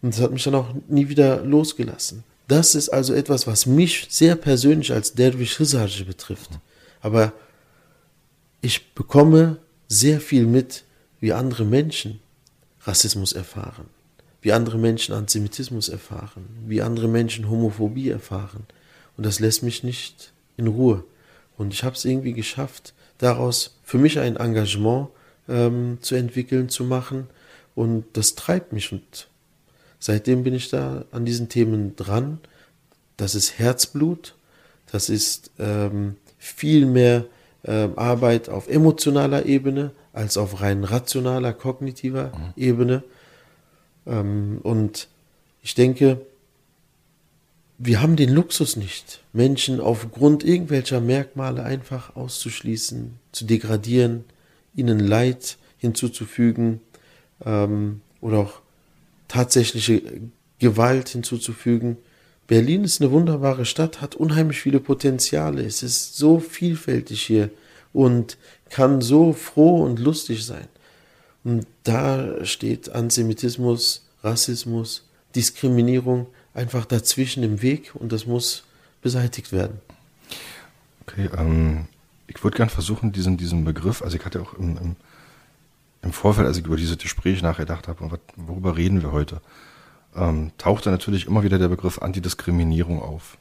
[0.01, 2.25] Und das hat mich dann auch nie wieder losgelassen.
[2.49, 6.49] Das ist also etwas, was mich sehr persönlich als Derwisch Rizarji betrifft.
[7.03, 7.35] Aber
[8.63, 10.85] ich bekomme sehr viel mit,
[11.21, 12.21] wie andere Menschen
[12.81, 13.91] Rassismus erfahren,
[14.47, 18.65] wie andere Menschen Antisemitismus erfahren, wie andere Menschen Homophobie erfahren.
[19.17, 21.03] Und das lässt mich nicht in Ruhe.
[21.59, 25.09] Und ich habe es irgendwie geschafft, daraus für mich ein Engagement
[25.49, 27.27] ähm, zu entwickeln, zu machen.
[27.75, 28.93] Und das treibt mich.
[28.93, 29.27] Und
[29.99, 32.39] seitdem bin ich da an diesen Themen dran.
[33.17, 34.37] Das ist Herzblut.
[34.93, 37.25] Das ist ähm, viel mehr
[37.65, 42.53] ähm, Arbeit auf emotionaler Ebene als auf rein rationaler, kognitiver mhm.
[42.55, 43.03] Ebene.
[44.07, 45.09] Ähm, und
[45.63, 46.21] ich denke,
[47.79, 54.25] wir haben den Luxus nicht, Menschen aufgrund irgendwelcher Merkmale einfach auszuschließen, zu degradieren,
[54.75, 56.81] ihnen Leid hinzuzufügen
[57.45, 58.61] ähm, oder auch
[59.29, 60.03] tatsächliche
[60.59, 61.99] Gewalt hinzuzufügen.
[62.47, 65.63] Berlin ist eine wunderbare Stadt, hat unheimlich viele Potenziale.
[65.65, 67.51] Es ist so vielfältig hier
[67.93, 68.39] und
[68.71, 70.69] kann so froh und lustig sein.
[71.85, 78.65] Da steht Antisemitismus, Rassismus, Diskriminierung einfach dazwischen im Weg und das muss
[79.01, 79.79] beseitigt werden.
[81.03, 81.87] Okay, ähm,
[82.27, 84.97] ich würde gerne versuchen, diesen, diesen Begriff, also ich hatte auch im, im,
[86.03, 89.41] im Vorfeld, als ich über dieses Gespräch nachgedacht habe, worüber reden wir heute,
[90.17, 93.39] ähm, tauchte natürlich immer wieder der Begriff Antidiskriminierung auf.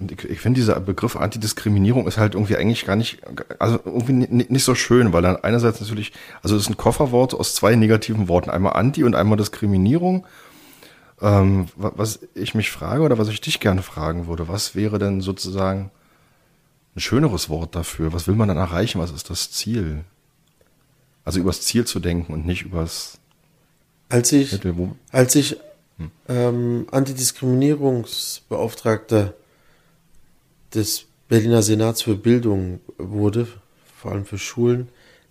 [0.00, 3.18] Und ich, ich finde, dieser Begriff Antidiskriminierung ist halt irgendwie eigentlich gar nicht,
[3.58, 7.54] also irgendwie nicht so schön, weil dann einerseits natürlich, also es ist ein Kofferwort aus
[7.54, 10.26] zwei negativen Worten, einmal Anti und einmal Diskriminierung.
[11.20, 15.20] Ähm, was ich mich frage oder was ich dich gerne fragen würde, was wäre denn
[15.20, 15.90] sozusagen
[16.96, 18.14] ein schöneres Wort dafür?
[18.14, 19.00] Was will man dann erreichen?
[19.00, 20.04] Was ist das Ziel?
[21.26, 23.18] Also übers Ziel zu denken und nicht übers
[24.08, 24.58] als ich,
[25.12, 25.58] als ich
[25.98, 26.10] hm.
[26.28, 29.34] ähm, Antidiskriminierungsbeauftragter
[30.74, 33.46] des Berliner Senats für Bildung wurde,
[33.96, 34.88] vor allem für Schulen,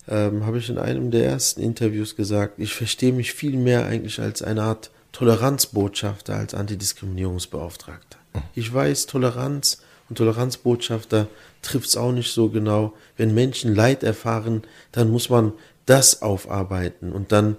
[0.07, 4.19] ähm, habe ich in einem der ersten Interviews gesagt, ich verstehe mich viel mehr eigentlich
[4.19, 8.17] als eine Art Toleranzbotschafter als Antidiskriminierungsbeauftragter.
[8.33, 8.41] Mhm.
[8.55, 11.27] Ich weiß, Toleranz und Toleranzbotschafter
[11.61, 12.93] trifft es auch nicht so genau.
[13.17, 15.53] Wenn Menschen Leid erfahren, dann muss man
[15.85, 17.57] das aufarbeiten und dann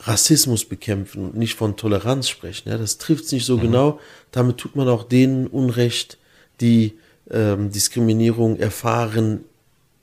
[0.00, 2.68] Rassismus bekämpfen und nicht von Toleranz sprechen.
[2.68, 3.62] Ja, das trifft es nicht so mhm.
[3.62, 4.00] genau.
[4.30, 6.18] Damit tut man auch denen Unrecht,
[6.60, 6.94] die
[7.30, 9.44] ähm, Diskriminierung erfahren,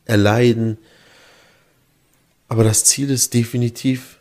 [0.06, 0.78] erleiden.
[2.48, 4.20] Aber das Ziel ist definitiv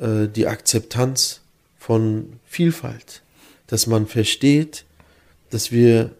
[0.00, 1.40] äh, die Akzeptanz
[1.78, 3.22] von Vielfalt,
[3.66, 4.84] dass man versteht,
[5.50, 6.12] dass wir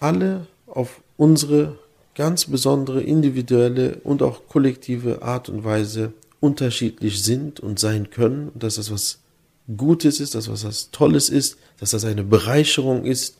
[0.00, 1.78] alle auf unsere
[2.14, 8.76] ganz besondere individuelle und auch kollektive Art und Weise unterschiedlich sind und sein können dass
[8.76, 9.18] das was
[9.76, 13.36] Gutes ist, dass das was Tolles ist, dass das eine Bereicherung ist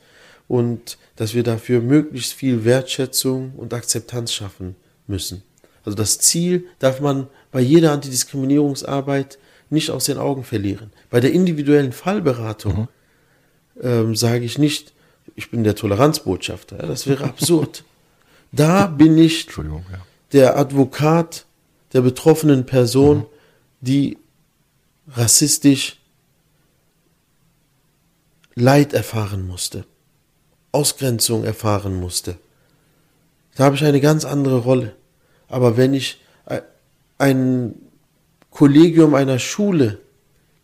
[0.48, 5.42] und dass wir dafür möglichst viel Wertschätzung und Akzeptanz schaffen müssen.
[5.84, 9.38] Also das Ziel darf man bei jeder Antidiskriminierungsarbeit
[9.70, 10.90] nicht aus den Augen verlieren.
[11.10, 12.88] Bei der individuellen Fallberatung
[13.76, 13.82] mhm.
[13.82, 14.92] ähm, sage ich nicht,
[15.34, 16.78] ich bin der Toleranzbotschafter.
[16.78, 17.84] Ja, das wäre absurd.
[18.52, 19.82] da bin ich ja.
[20.32, 21.46] der Advokat
[21.92, 23.26] der betroffenen Person, mhm.
[23.80, 24.18] die
[25.08, 25.98] rassistisch
[28.54, 29.84] Leid erfahren musste,
[30.76, 32.36] Ausgrenzung erfahren musste.
[33.56, 34.94] Da habe ich eine ganz andere Rolle.
[35.48, 36.20] Aber wenn ich
[37.18, 37.74] ein
[38.50, 39.98] Kollegium einer Schule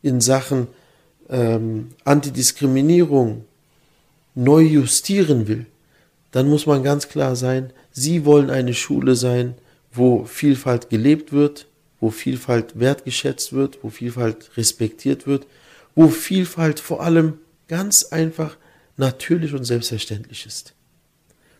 [0.03, 0.69] in Sachen
[1.29, 3.45] ähm, Antidiskriminierung
[4.35, 5.67] neu justieren will,
[6.31, 9.55] dann muss man ganz klar sein, Sie wollen eine Schule sein,
[9.93, 11.67] wo Vielfalt gelebt wird,
[12.01, 15.47] wo Vielfalt wertgeschätzt wird, wo Vielfalt respektiert wird,
[15.95, 17.35] wo Vielfalt vor allem
[17.69, 18.57] ganz einfach
[18.97, 20.75] natürlich und selbstverständlich ist,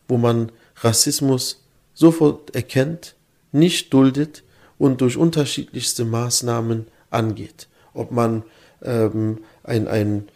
[0.09, 1.63] wo man Rassismus
[1.95, 3.15] sofort erkennt,
[3.53, 4.43] nicht duldet
[4.79, 7.69] und durch unterschiedlichste Maßnahmen angeht.
[7.95, 8.43] Ob man
[8.83, 10.29] ähm, ein, ein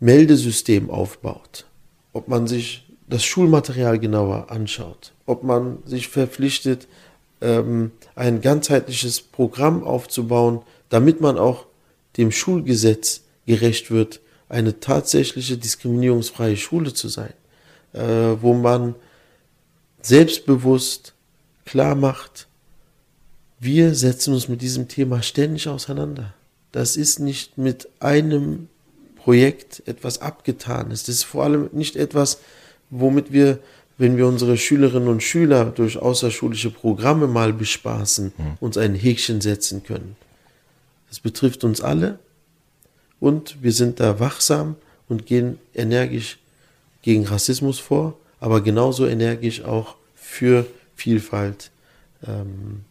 [0.00, 1.66] Meldesystem aufbaut,
[2.12, 6.88] ob man sich das Schulmaterial genauer anschaut, ob man sich verpflichtet,
[7.40, 11.66] ähm, ein ganzheitliches Programm aufzubauen, damit man auch
[12.16, 14.21] dem Schulgesetz gerecht wird,
[14.52, 17.32] eine tatsächliche diskriminierungsfreie Schule zu sein,
[17.94, 18.94] äh, wo man
[20.02, 21.14] selbstbewusst
[21.64, 22.48] klar macht,
[23.58, 26.34] wir setzen uns mit diesem Thema ständig auseinander.
[26.70, 28.68] Das ist nicht mit einem
[29.16, 31.04] Projekt etwas Abgetanes.
[31.04, 32.40] Das ist vor allem nicht etwas,
[32.90, 33.58] womit wir,
[33.96, 38.56] wenn wir unsere Schülerinnen und Schüler durch außerschulische Programme mal bespaßen, mhm.
[38.60, 40.16] uns ein Häkchen setzen können.
[41.08, 42.18] Das betrifft uns alle
[43.22, 44.74] und wir sind da wachsam
[45.08, 46.38] und gehen energisch
[47.02, 51.70] gegen Rassismus vor, aber genauso energisch auch für Vielfalt
[52.26, 52.84] ähm,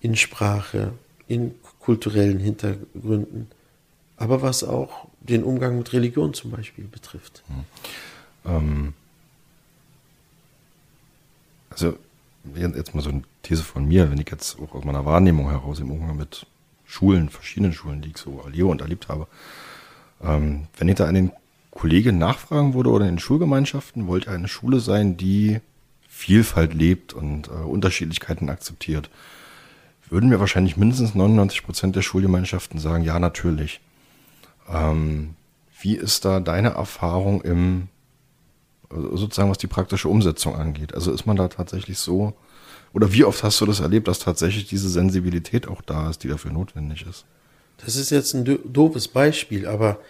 [0.00, 0.92] in Sprache,
[1.28, 3.48] in kulturellen Hintergründen,
[4.16, 7.42] aber was auch den Umgang mit Religion zum Beispiel betrifft.
[7.46, 7.64] Hm.
[8.46, 8.94] Ähm,
[11.68, 11.98] also
[12.56, 15.78] jetzt mal so eine These von mir, wenn ich jetzt auch aus meiner Wahrnehmung heraus
[15.78, 16.46] im Umgang mit
[16.86, 19.26] Schulen, verschiedenen Schulen, die ich so erlebe und erlebt habe,
[20.24, 21.32] ähm, wenn ich da an den
[21.70, 25.60] Kollegen nachfragen würde oder in den Schulgemeinschaften, wollte eine Schule sein, die
[26.08, 29.10] Vielfalt lebt und äh, Unterschiedlichkeiten akzeptiert
[30.14, 33.80] würden mir wahrscheinlich mindestens 99 Prozent der Schulgemeinschaften sagen, ja, natürlich.
[34.68, 35.34] Ähm,
[35.80, 37.88] wie ist da deine Erfahrung im,
[38.90, 40.94] also sozusagen was die praktische Umsetzung angeht?
[40.94, 42.34] Also ist man da tatsächlich so,
[42.92, 46.28] oder wie oft hast du das erlebt, dass tatsächlich diese Sensibilität auch da ist, die
[46.28, 47.24] dafür notwendig ist?
[47.78, 50.00] Das ist jetzt ein doofes Beispiel, aber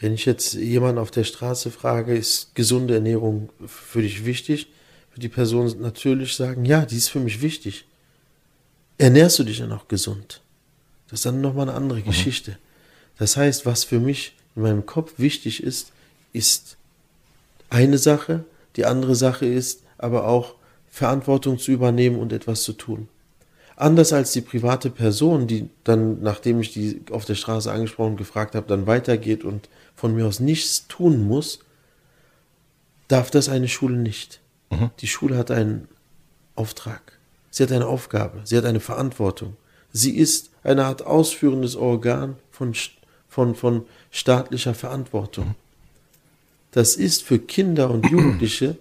[0.00, 4.68] wenn ich jetzt jemanden auf der Straße frage, ist gesunde Ernährung für dich wichtig,
[5.12, 7.86] wird die Person natürlich sagen, ja, die ist für mich wichtig
[8.98, 10.40] ernährst du dich dann auch gesund?
[11.08, 12.04] Das ist dann nochmal eine andere mhm.
[12.04, 12.58] Geschichte.
[13.18, 15.92] Das heißt, was für mich in meinem Kopf wichtig ist,
[16.32, 16.76] ist
[17.70, 18.44] eine Sache,
[18.76, 20.54] die andere Sache ist aber auch
[20.90, 23.08] Verantwortung zu übernehmen und etwas zu tun.
[23.76, 28.16] Anders als die private Person, die dann, nachdem ich die auf der Straße angesprochen und
[28.16, 31.58] gefragt habe, dann weitergeht und von mir aus nichts tun muss,
[33.08, 34.40] darf das eine Schule nicht.
[34.70, 34.90] Mhm.
[35.00, 35.88] Die Schule hat einen
[36.54, 37.18] Auftrag.
[37.50, 39.56] Sie hat eine Aufgabe, sie hat eine Verantwortung.
[39.92, 42.74] Sie ist eine Art ausführendes Organ von,
[43.28, 45.54] von, von staatlicher Verantwortung.
[46.72, 48.76] Das ist für Kinder und Jugendliche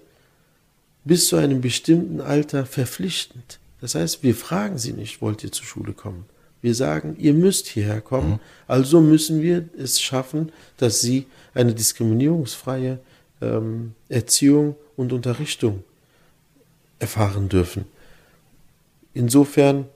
[1.03, 3.59] bis zu einem bestimmten Alter verpflichtend.
[3.83, 6.23] Das heißt, wir fragen sie nicht, wollt ihr zur Schule kommen?
[6.61, 8.29] Wir sagen, ihr müsst hierher kommen.
[8.29, 8.39] Mhm.
[8.65, 12.99] Also müssen wir es schaffen, dass sie eine diskriminierungsfreie
[13.41, 15.83] ähm, Erziehung und Unterrichtung
[16.99, 17.83] erfahren dürfen.
[19.13, 19.89] Insofern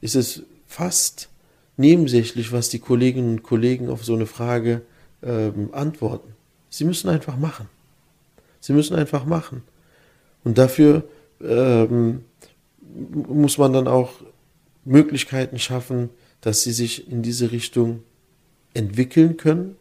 [0.00, 1.28] ist es fast
[1.76, 4.82] nebensächlich, was die Kolleginnen und Kollegen auf so eine Frage
[5.24, 6.32] ähm, antworten.
[6.70, 7.68] Sie müssen einfach machen.
[8.60, 9.64] Sie müssen einfach machen.
[10.44, 11.02] Und dafür
[11.40, 12.20] ähm,
[12.96, 14.12] muss man dann auch
[14.84, 18.02] Möglichkeiten schaffen, dass sie sich in diese Richtung
[18.74, 19.76] entwickeln können.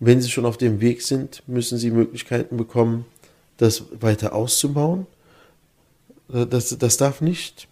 [0.00, 3.04] Wenn sie schon auf dem Weg sind, müssen sie Möglichkeiten bekommen,
[3.56, 5.06] das weiter auszubauen.
[6.28, 7.68] Das, das darf nicht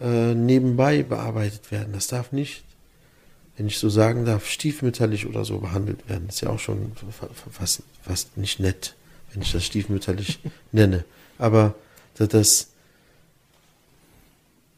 [0.00, 1.92] äh, nebenbei bearbeitet werden.
[1.92, 2.64] Das darf nicht,
[3.56, 6.24] wenn ich so sagen darf, stiefmütterlich oder so behandelt werden.
[6.26, 6.92] Das ist ja auch schon
[7.50, 8.96] fast, fast nicht nett,
[9.32, 10.40] wenn ich das stiefmütterlich
[10.72, 11.04] nenne.
[11.38, 11.74] Aber
[12.14, 12.68] das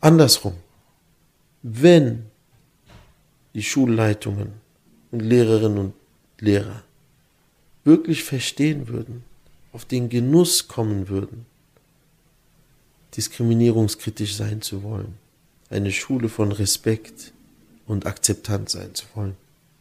[0.07, 0.55] andersrum,
[1.63, 2.27] wenn
[3.55, 4.53] die Schulleitungen
[5.11, 5.95] und Lehrerinnen und
[6.39, 6.85] Lehrer
[7.83, 9.25] wirklich verstehen würden,
[9.73, 11.45] auf den Genuss kommen würden,
[13.17, 15.15] diskriminierungskritisch sein zu wollen,
[15.71, 17.33] eine Schule von Respekt
[17.87, 19.37] und Akzeptanz sein zu wollen.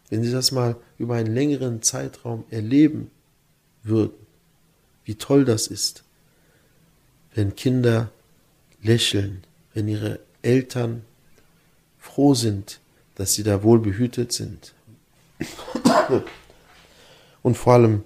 [0.10, 3.12] Wenn Sie das mal über einen längeren Zeitraum erleben
[3.84, 4.26] würden,
[5.04, 6.04] wie toll das ist,
[7.36, 8.10] wenn Kinder
[8.82, 9.44] lächeln,
[9.76, 11.04] wenn ihre Eltern
[12.00, 12.80] froh sind,
[13.14, 14.74] dass sie da wohl behütet sind.
[17.44, 18.04] Und vor allem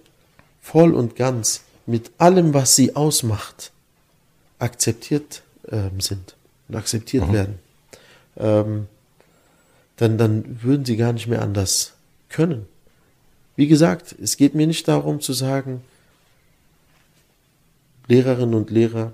[0.62, 3.72] voll und ganz mit allem, was sie ausmacht,
[4.58, 6.36] akzeptiert ähm, sind
[6.68, 7.34] und akzeptiert mhm.
[7.34, 7.60] werden,
[8.38, 8.88] ähm,
[9.96, 11.94] dann, dann würden sie gar nicht mehr anders
[12.30, 12.68] können.
[13.56, 15.82] Wie gesagt, es geht mir nicht darum zu sagen,
[18.08, 19.14] Lehrerinnen und Lehrer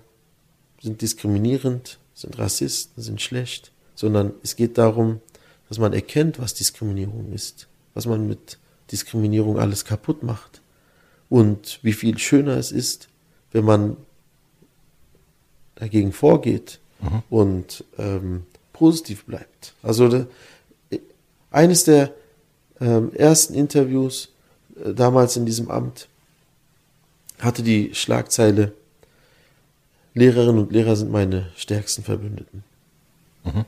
[0.81, 5.21] sind diskriminierend, sind Rassisten, sind schlecht, sondern es geht darum,
[5.69, 8.57] dass man erkennt, was Diskriminierung ist, was man mit
[8.91, 10.61] Diskriminierung alles kaputt macht
[11.29, 13.09] und wie viel schöner es ist,
[13.51, 13.97] wenn man
[15.75, 17.23] dagegen vorgeht mhm.
[17.29, 18.43] und ähm,
[18.73, 19.73] positiv bleibt.
[19.83, 20.25] Also de,
[21.51, 22.13] eines der
[22.79, 24.29] ähm, ersten Interviews
[24.83, 26.07] äh, damals in diesem Amt
[27.39, 28.73] hatte die Schlagzeile
[30.15, 32.63] Lehrerinnen und Lehrer sind meine stärksten Verbündeten.
[33.43, 33.65] Mhm.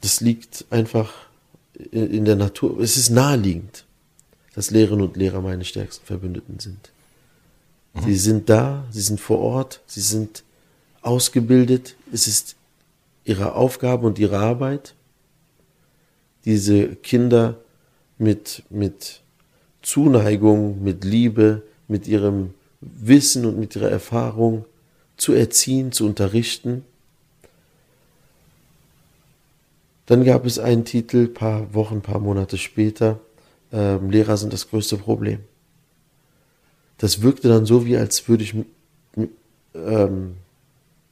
[0.00, 1.12] Das liegt einfach
[1.90, 2.78] in der Natur.
[2.78, 3.84] Es ist naheliegend,
[4.54, 6.92] dass Lehrerinnen und Lehrer meine stärksten Verbündeten sind.
[7.92, 8.02] Mhm.
[8.04, 10.44] Sie sind da, sie sind vor Ort, sie sind
[11.02, 11.96] ausgebildet.
[12.12, 12.54] Es ist
[13.24, 14.94] ihre Aufgabe und ihre Arbeit,
[16.44, 17.58] diese Kinder
[18.16, 19.22] mit, mit
[19.82, 24.66] Zuneigung, mit Liebe, mit ihrem Wissen und mit ihrer Erfahrung
[25.16, 26.84] zu erziehen, zu unterrichten.
[30.06, 33.20] Dann gab es einen Titel, paar Wochen, paar Monate später,
[33.72, 35.40] äh, Lehrer sind das größte Problem.
[36.98, 38.54] Das wirkte dann so, wie als würde ich
[39.74, 40.36] ähm,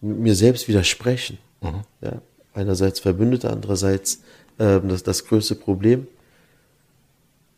[0.01, 1.39] mir selbst widersprechen.
[1.61, 1.83] Mhm.
[2.01, 2.23] Ja,
[2.55, 4.23] einerseits Verbündete, andererseits
[4.59, 6.07] äh, das, das größte Problem.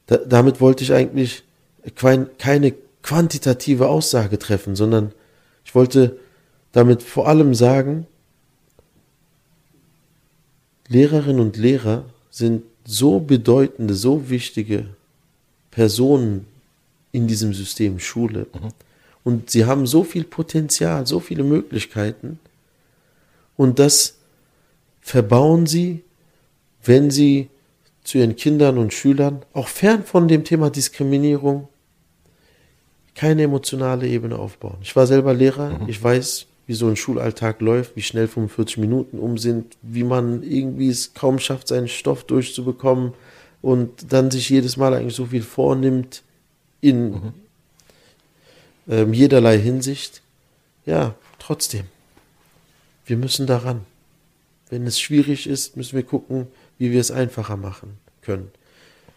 [0.06, 1.42] Da, damit wollte ich eigentlich
[2.38, 5.12] keine quantitative Aussage treffen, sondern
[5.64, 6.18] ich wollte
[6.74, 8.06] damit vor allem sagen,
[10.88, 14.88] Lehrerinnen und Lehrer sind so bedeutende, so wichtige
[15.70, 16.46] Personen
[17.12, 18.48] in diesem System Schule.
[18.52, 18.68] Mhm.
[19.22, 22.40] Und sie haben so viel Potenzial, so viele Möglichkeiten.
[23.56, 24.16] Und das
[25.00, 26.02] verbauen sie,
[26.82, 27.48] wenn sie
[28.02, 31.68] zu ihren Kindern und Schülern, auch fern von dem Thema Diskriminierung,
[33.14, 34.78] keine emotionale Ebene aufbauen.
[34.82, 35.88] Ich war selber Lehrer, mhm.
[35.88, 40.42] ich weiß, wie so ein Schulalltag läuft, wie schnell 45 Minuten um sind, wie man
[40.42, 43.12] irgendwie es kaum schafft, seinen Stoff durchzubekommen
[43.60, 46.22] und dann sich jedes Mal eigentlich so viel vornimmt
[46.80, 47.32] in mhm.
[48.88, 50.22] ähm, jederlei Hinsicht.
[50.86, 51.84] Ja, trotzdem,
[53.06, 53.80] wir müssen daran.
[54.70, 56.46] Wenn es schwierig ist, müssen wir gucken,
[56.78, 58.50] wie wir es einfacher machen können.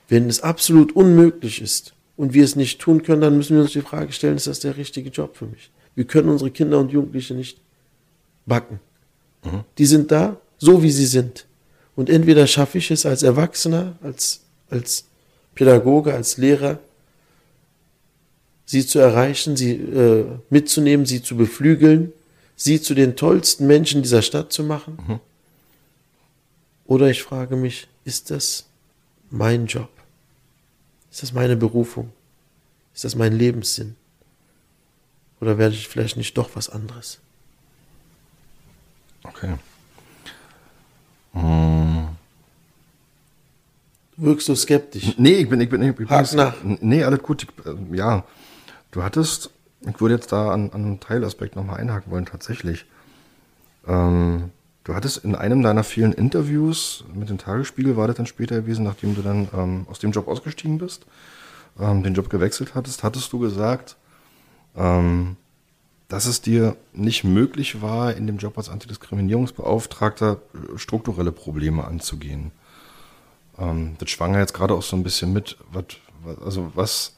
[0.10, 3.72] Wenn es absolut unmöglich ist und wir es nicht tun können, dann müssen wir uns
[3.72, 5.72] die Frage stellen, ist das der richtige Job für mich?
[5.98, 7.60] Wir können unsere Kinder und Jugendliche nicht
[8.46, 8.80] backen.
[9.44, 9.64] Mhm.
[9.80, 11.48] Die sind da, so wie sie sind.
[11.96, 15.06] Und entweder schaffe ich es als Erwachsener, als, als
[15.56, 16.78] Pädagoge, als Lehrer,
[18.68, 22.14] sie zu erreichen, sie äh, mitzunehmen, sie zu beflügeln,
[22.56, 25.00] sie zu den tollsten Menschen dieser Stadt zu machen.
[25.08, 25.20] Mhm.
[26.86, 28.66] Oder ich frage mich, ist das
[29.32, 29.90] mein Job?
[31.10, 32.12] Ist das meine Berufung?
[32.94, 33.96] Ist das mein Lebenssinn?
[35.40, 37.20] Oder werde ich vielleicht nicht doch was anderes?
[39.24, 39.56] Okay.
[41.34, 42.08] Hm.
[44.16, 45.14] Wirkst du skeptisch?
[45.18, 46.56] Nee, ich bin, ich bin, ich bin Hak nach.
[46.64, 47.44] Nee, alles gut.
[47.44, 48.24] Ich, äh, ja,
[48.92, 52.86] du hattest, ich würde jetzt da an, an einen Teilaspekt nochmal einhaken wollen, tatsächlich.
[53.88, 54.50] Ähm,
[54.86, 58.86] du hattest in einem deiner vielen Interviews mit dem Tagesspiegel, war das dann später gewesen,
[58.86, 61.06] nachdem du dann ähm, aus dem Job ausgestiegen bist,
[61.80, 63.98] ähm, den Job gewechselt hattest, hattest du gesagt,
[64.78, 65.36] ähm,
[66.08, 72.52] dass es dir nicht möglich war, in dem Job als Antidiskriminierungsbeauftragter äh, strukturelle Probleme anzugehen.
[73.58, 75.58] Ähm, das schwang ja jetzt gerade auch so ein bisschen mit.
[75.72, 75.86] Was,
[76.44, 77.16] also was,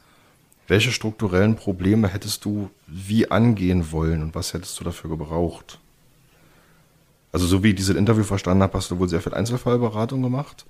[0.68, 5.80] welche strukturellen Probleme hättest du wie angehen wollen und was hättest du dafür gebraucht?
[7.32, 10.66] Also so wie ich dieses Interview verstanden habe, hast du wohl sehr viel Einzelfallberatung gemacht,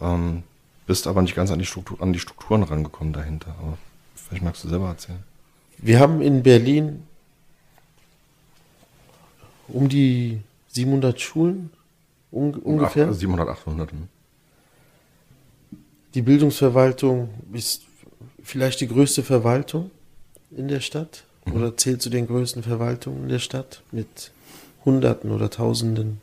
[0.00, 0.42] ähm,
[0.86, 3.54] bist aber nicht ganz an die, Struktur, an die Strukturen rangekommen dahinter.
[3.60, 3.78] Aber
[4.16, 5.22] vielleicht magst du selber erzählen.
[5.84, 7.02] Wir haben in Berlin
[9.68, 11.68] um die 700 Schulen
[12.32, 13.12] un ungefähr.
[13.12, 13.92] 700, 800.
[13.92, 14.08] Hm.
[16.14, 17.82] Die Bildungsverwaltung ist
[18.42, 19.90] vielleicht die größte Verwaltung
[20.56, 24.32] in der Stadt oder zählt zu den größten Verwaltungen in der Stadt mit
[24.86, 26.18] Hunderten oder Tausenden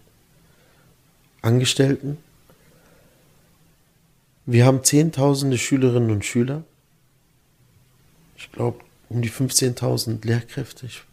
[1.43, 2.17] Angestellten.
[4.47, 6.63] Wir haben Zehntausende Schülerinnen und Schüler.
[8.35, 8.79] Ich glaube,
[9.11, 10.85] um die 15.000 Lehrkräfte.
[10.85, 11.03] Ich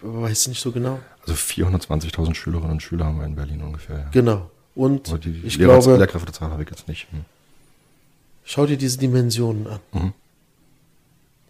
[0.00, 0.98] weiß nicht so genau.
[1.22, 3.98] Also 420.000 Schülerinnen und Schüler haben wir in Berlin ungefähr.
[3.98, 4.08] Ja.
[4.10, 4.50] Genau.
[4.74, 7.06] Und Aber die ich Lehrer glaube, Lehrkräftezahl habe ich jetzt nicht.
[7.12, 7.24] Hm.
[8.44, 9.80] schau dir diese Dimensionen an.
[9.92, 10.12] Mhm.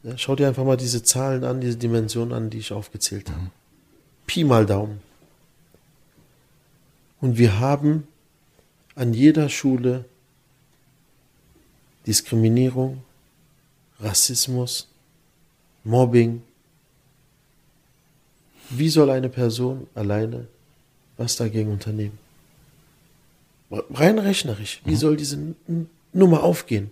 [0.02, 3.50] Ja, schau dir einfach mal diese Zahlen an, diese Dimensionen an, die ich aufgezählt habe.
[4.26, 5.00] Pi mal Daumen.
[7.22, 8.06] Und wir haben
[8.94, 10.04] an jeder Schule
[12.06, 13.02] Diskriminierung,
[13.98, 14.88] Rassismus,
[15.84, 16.42] Mobbing.
[18.70, 20.46] Wie soll eine Person alleine
[21.16, 22.18] was dagegen unternehmen?
[23.70, 25.54] Rein rechnerisch, wie soll diese
[26.12, 26.90] Nummer aufgehen?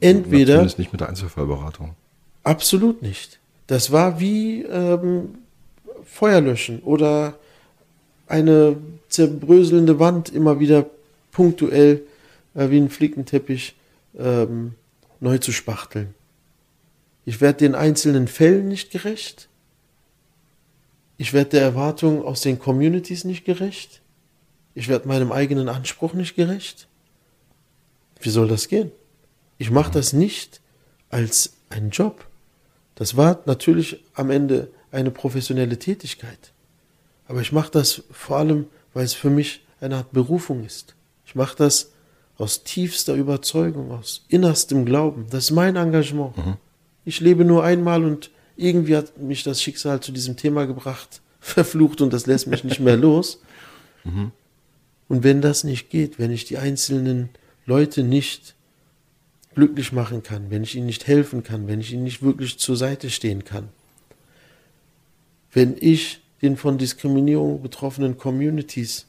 [0.00, 1.94] Entweder Zumindest nicht mit der Einzelfallberatung.
[2.42, 3.38] Absolut nicht.
[3.66, 5.38] Das war wie ähm,
[6.04, 7.38] Feuer löschen oder
[8.26, 8.76] eine
[9.08, 10.86] zerbröselnde Wand immer wieder
[11.32, 12.02] punktuell
[12.54, 13.74] äh, wie ein Flickenteppich
[14.18, 14.74] ähm,
[15.20, 16.14] neu zu spachteln.
[17.26, 19.48] Ich werde den einzelnen Fällen nicht gerecht.
[21.18, 24.00] Ich werde der Erwartung aus den Communities nicht gerecht.
[24.74, 26.86] Ich werde meinem eigenen Anspruch nicht gerecht.
[28.20, 28.92] Wie soll das gehen?
[29.58, 30.60] Ich mache das nicht
[31.10, 32.26] als einen Job.
[32.94, 36.52] Das war natürlich am Ende eine professionelle Tätigkeit.
[37.26, 40.94] Aber ich mache das vor allem, weil es für mich eine Art Berufung ist.
[41.26, 41.90] Ich mache das
[42.38, 45.26] aus tiefster Überzeugung, aus innerstem Glauben.
[45.30, 46.34] Das ist mein Engagement.
[47.06, 52.02] Ich lebe nur einmal und irgendwie hat mich das Schicksal zu diesem Thema gebracht, verflucht
[52.02, 53.40] und das lässt mich nicht mehr los.
[55.08, 57.28] Und wenn das nicht geht, wenn ich die einzelnen
[57.64, 58.54] Leute nicht
[59.54, 62.76] glücklich machen kann, wenn ich ihnen nicht helfen kann, wenn ich ihnen nicht wirklich zur
[62.76, 63.68] Seite stehen kann,
[65.52, 69.06] wenn ich den von Diskriminierung betroffenen Communities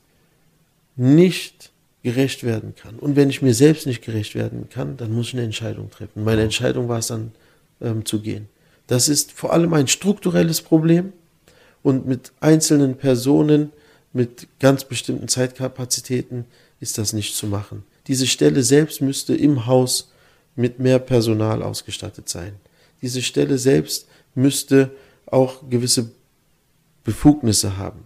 [0.95, 1.72] nicht
[2.04, 5.34] gerecht werden kann und wenn ich mir selbst nicht gerecht werden kann, dann muss ich
[5.34, 6.24] eine Entscheidung treffen.
[6.24, 7.32] Meine Entscheidung war es dann
[7.82, 8.48] ähm, zu gehen.
[8.88, 11.14] Das ist vor allem ein strukturelles Problem
[11.84, 13.72] und mit einzelnen Personen
[14.14, 16.46] mit ganz bestimmten Zeitkapazitäten
[16.80, 17.84] ist das nicht zu machen.
[18.08, 20.12] Diese Stelle selbst müsste im Haus
[20.56, 22.54] mit mehr Personal ausgestattet sein.
[23.02, 24.92] Diese Stelle selbst müsste
[25.26, 26.12] auch gewisse
[27.04, 28.06] Befugnisse haben.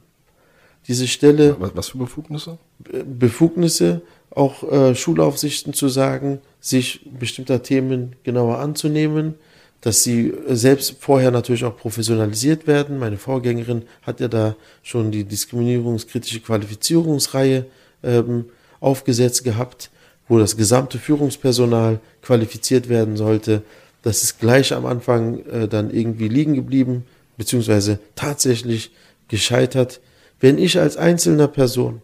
[0.88, 2.58] Diese Stelle Was, für Befugnisse?
[3.06, 4.02] Befugnisse,
[4.32, 9.36] auch äh, Schulaufsichten zu sagen, sich bestimmter Themen genauer anzunehmen,
[9.82, 13.00] dass sie selbst vorher natürlich auch professionalisiert werden.
[13.00, 17.66] Meine Vorgängerin hat ja da schon die diskriminierungskritische Qualifizierungsreihe
[18.04, 18.46] ähm,
[18.80, 19.90] aufgesetzt gehabt,
[20.28, 23.64] wo das gesamte Führungspersonal qualifiziert werden sollte.
[24.04, 27.06] Das ist gleich am Anfang äh, dann irgendwie liegen geblieben,
[27.38, 28.92] beziehungsweise tatsächlich
[29.30, 30.00] gescheitert.
[30.40, 32.02] Wenn ich als einzelner Person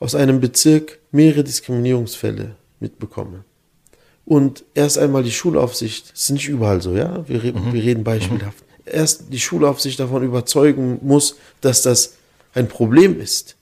[0.00, 3.44] aus einem Bezirk mehrere Diskriminierungsfälle mitbekomme
[4.26, 8.04] und erst einmal die Schulaufsicht, das ist nicht überall so, ja, wir, re wir reden
[8.04, 12.14] beispielhaft, erst die Schulaufsicht davon überzeugen muss, dass das
[12.54, 13.56] ein Problem ist.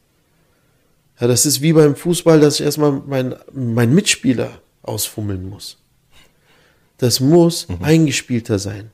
[1.20, 5.78] Ja, das ist wie beim Fußball, dass ich erstmal mein, mein Mitspieler ausfummeln muss.
[6.98, 8.90] Das muss eingespielter sein.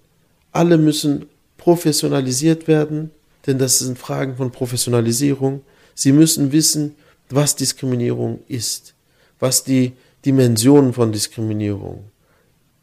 [0.52, 1.26] Alle müssen
[1.58, 3.10] professionalisiert werden,
[3.46, 5.62] denn das sind Fragen von Professionalisierung.
[5.94, 6.94] Sie müssen wissen,
[7.28, 8.94] was Diskriminierung ist,
[9.38, 9.92] was die
[10.24, 12.04] Dimensionen von Diskriminierung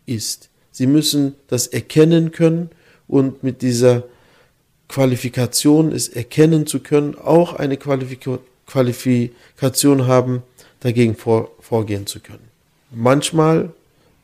[0.05, 0.49] ist.
[0.71, 2.69] Sie müssen das erkennen können
[3.07, 4.03] und mit dieser
[4.87, 10.41] Qualifikation, es erkennen zu können, auch eine Qualifika Qualifikation haben,
[10.79, 12.47] dagegen vor, vorgehen zu können.
[12.89, 13.71] Manchmal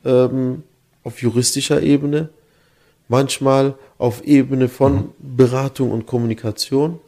[0.04, 0.64] ähm,
[1.04, 2.30] auf juristischer Ebene,
[3.08, 7.00] manchmal auf Ebene von Beratung und Kommunikation.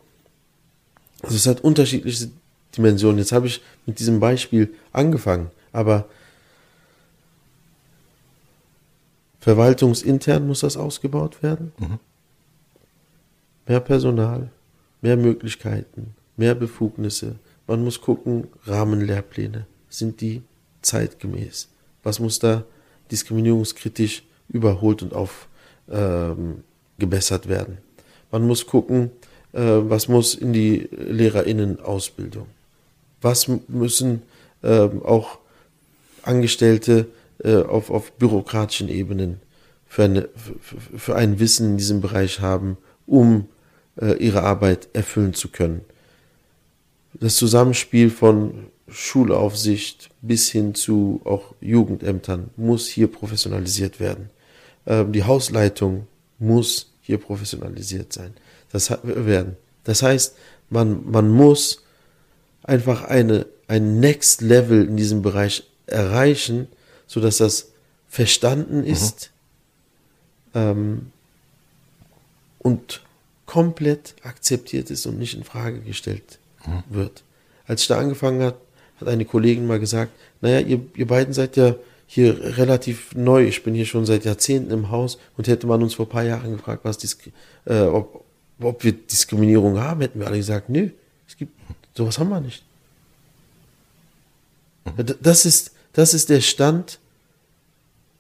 [1.24, 2.30] Also es hat unterschiedliche
[2.78, 3.18] Dimensionen.
[3.18, 6.06] Jetzt habe ich mit diesem Beispiel angefangen, aber
[9.40, 11.74] verwaltungsintern muss das ausgebaut werden.
[13.68, 14.50] Mehr Personal,
[15.02, 17.36] mehr Möglichkeiten, mehr Befugnisse.
[17.68, 20.42] Man muss gucken, Rahmenlehrpläne, sind die
[20.82, 21.68] zeitgemäß?
[22.04, 22.64] Was muss da
[23.12, 27.78] diskriminierungskritisch überholt und aufgebessert ähm, werden?
[28.32, 29.12] Man muss gucken,
[29.54, 32.48] äh, was muss in die Lehrerinnenausbildung?
[33.22, 34.24] Was müssen
[34.64, 35.40] ähm, auch
[36.24, 37.08] Angestellte
[37.44, 39.40] äh, auf, auf bürokratischen Ebenen
[39.86, 43.48] für, eine, für, für ein Wissen in diesem Bereich haben, um
[44.00, 45.82] äh, ihre Arbeit erfüllen zu können?
[47.14, 54.30] Das Zusammenspiel von Schulaufsicht bis hin zu auch Jugendämtern muss hier professionalisiert werden.
[54.86, 56.08] Ähm, die Hausleitung
[56.40, 58.34] muss hier professionalisiert sein.
[58.72, 59.58] Das werden.
[59.84, 60.36] Das heißt,
[60.70, 61.84] man, man muss
[62.64, 66.68] einfach eine, ein Next Level in diesem Bereich erreichen,
[67.08, 67.72] sodass das
[68.08, 68.88] verstanden mhm.
[68.88, 69.32] ist
[70.54, 70.60] mhm.
[70.60, 71.12] ähm,
[72.60, 73.02] und
[73.46, 76.84] komplett akzeptiert ist und nicht in Frage gestellt mhm.
[76.90, 77.24] wird.
[77.68, 78.56] Als ich da angefangen hat,
[79.00, 80.12] hat eine Kollegin mal gesagt,
[80.42, 81.76] naja, ihr, ihr beiden seid ja
[82.06, 83.46] hier relativ neu.
[83.46, 86.24] Ich bin hier schon seit Jahrzehnten im Haus und hätte man uns vor ein paar
[86.24, 87.18] Jahren gefragt, was dies,
[87.66, 88.24] äh, ob,
[88.60, 90.90] ob wir Diskriminierung haben, hätten wir alle gesagt, nö,
[91.28, 91.54] es gibt,
[91.96, 92.64] sowas haben wir nicht.
[94.86, 95.16] Mhm.
[95.22, 97.00] Das ist, das ist der Stand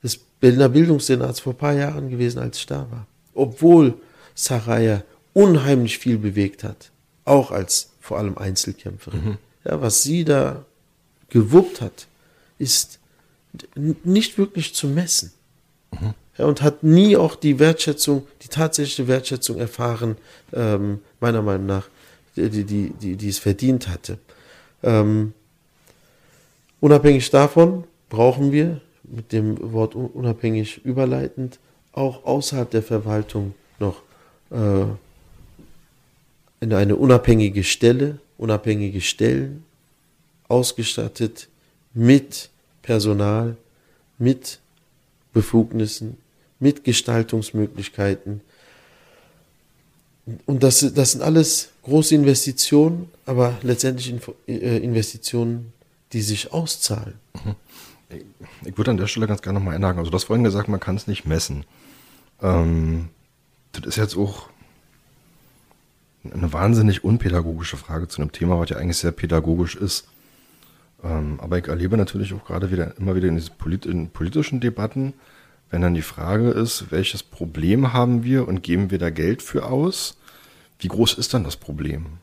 [0.03, 3.07] des Berliner Bildungssenats vor ein paar Jahren gewesen, als ich da war.
[3.33, 3.95] Obwohl
[4.35, 5.03] Saraya
[5.33, 6.91] unheimlich viel bewegt hat,
[7.25, 9.23] auch als vor allem Einzelkämpferin.
[9.23, 9.37] Mhm.
[9.65, 10.65] Ja, was sie da
[11.29, 12.07] gewuppt hat,
[12.59, 12.99] ist
[14.03, 15.31] nicht wirklich zu messen.
[15.91, 16.13] Mhm.
[16.37, 20.17] Ja, und hat nie auch die Wertschätzung, die tatsächliche Wertschätzung erfahren,
[20.51, 21.87] ähm, meiner Meinung nach,
[22.35, 24.17] die, die, die, die es verdient hatte.
[24.81, 25.33] Ähm,
[26.83, 31.59] unabhängig davon brauchen wir, mit dem Wort unabhängig überleitend,
[31.93, 34.01] auch außerhalb der Verwaltung noch
[34.51, 34.83] äh,
[36.59, 39.63] in eine unabhängige Stelle, unabhängige Stellen,
[40.49, 41.47] ausgestattet
[41.93, 42.49] mit
[42.81, 43.55] Personal,
[44.17, 44.59] mit
[45.31, 46.17] Befugnissen,
[46.59, 48.41] mit Gestaltungsmöglichkeiten.
[50.45, 54.13] Und das, das sind alles große Investitionen, aber letztendlich
[54.47, 55.71] äh, Investitionen,
[56.13, 57.15] die sich auszahlen.
[57.43, 57.55] Mhm.
[58.65, 59.99] Ich würde an der Stelle ganz gerne nochmal einhaken.
[59.99, 61.65] Also, du hast vorhin gesagt, man kann es nicht messen.
[62.41, 63.09] Ähm,
[63.71, 64.49] das ist jetzt auch
[66.31, 70.07] eine wahnsinnig unpädagogische Frage zu einem Thema, was ja eigentlich sehr pädagogisch ist.
[71.03, 74.61] Ähm, aber ich erlebe natürlich auch gerade wieder immer wieder in diesen polit in politischen
[74.61, 75.13] Debatten,
[75.69, 79.65] wenn dann die Frage ist, welches Problem haben wir und geben wir da Geld für
[79.65, 80.17] aus?
[80.79, 82.19] Wie groß ist dann das Problem?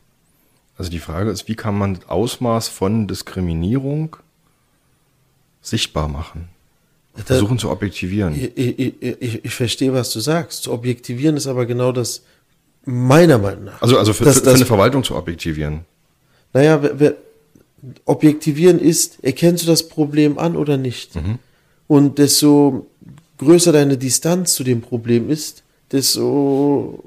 [0.81, 4.15] Also die Frage ist, wie kann man das Ausmaß von Diskriminierung
[5.61, 6.49] sichtbar machen?
[7.13, 8.33] Versuchen zu objektivieren.
[8.33, 10.63] Ich, ich, ich, ich, verstehe, was du sagst.
[10.63, 12.23] Zu objektivieren ist aber genau das,
[12.83, 13.79] meiner Meinung nach.
[13.79, 15.81] Also, also für, das, für, für eine Verwaltung zu objektivieren.
[16.51, 17.15] Naja, wer, wer,
[18.05, 21.15] objektivieren ist, erkennst du das Problem an oder nicht?
[21.15, 21.37] Mhm.
[21.85, 22.87] Und desto
[23.37, 25.61] größer deine Distanz zu dem Problem ist,
[25.91, 27.03] desto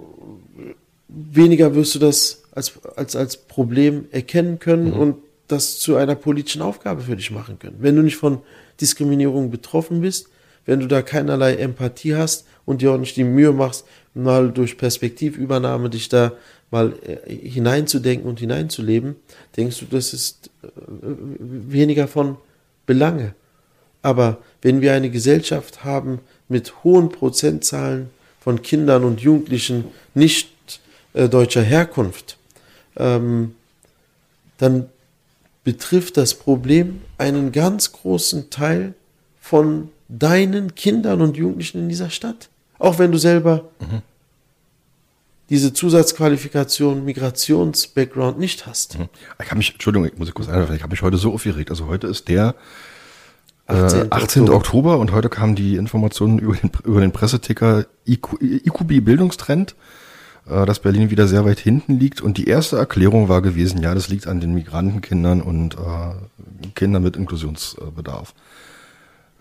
[1.09, 5.01] weniger wirst du das als, als, als Problem erkennen können mhm.
[5.01, 5.17] und
[5.49, 7.77] das zu einer politischen Aufgabe für dich machen können.
[7.81, 8.39] Wenn du nicht von
[8.81, 10.29] Diskriminierung betroffen bist,
[10.65, 13.85] wenn du da keinerlei Empathie hast und dir auch nicht die Mühe machst,
[14.15, 16.33] mal durch Perspektivübernahme dich da
[16.71, 19.17] mal äh, hineinzudenken und hineinzuleben,
[19.57, 20.69] denkst du, das ist äh,
[21.39, 22.37] weniger von
[22.87, 23.35] Belange.
[24.03, 29.85] Aber wenn wir eine Gesellschaft haben mit hohen Prozentzahlen von Kindern und Jugendlichen
[30.15, 30.51] nicht
[31.13, 32.37] äh, deutscher Herkunft,
[32.97, 33.55] ähm,
[34.59, 34.89] dann
[35.65, 38.95] betrifft das Problem einen ganz großen Teil
[39.41, 42.49] von deinen Kindern und Jugendlichen in dieser Stadt.
[42.79, 44.03] Auch wenn du selber mhm.
[45.49, 48.99] diese Zusatzqualifikation Migrations-Background nicht hast.
[48.99, 49.09] Mhm.
[49.43, 51.71] Ich habe mich, Entschuldigung, ich muss kurz einwerfen, ich habe mich heute so aufgeregt.
[51.71, 52.55] Also heute ist der
[53.67, 54.01] 18.
[54.01, 54.43] Äh, 18.
[54.43, 54.57] Oktober.
[54.57, 54.99] Oktober.
[54.99, 59.75] und heute kamen die Informationen über den, über den Presseticker IQ, IQB Bildungstrend,
[60.49, 62.21] äh, dass Berlin wieder sehr weit hinten liegt.
[62.21, 67.03] Und die erste Erklärung war gewesen, ja, das liegt an den Migrantenkindern und äh, Kindern
[67.03, 68.35] mit Inklusionsbedarf.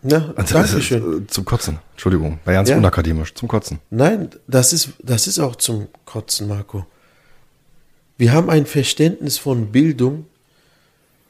[0.04, 1.24] Ja, also, danke schön.
[1.24, 2.78] Äh, zum Kotzen, Entschuldigung, war ganz ja.
[2.78, 3.80] unakademisch, zum Kotzen.
[3.90, 6.86] Nein, das ist, das ist auch zum Kotzen, Marco.
[8.18, 10.26] Wir haben ein Verständnis von Bildung,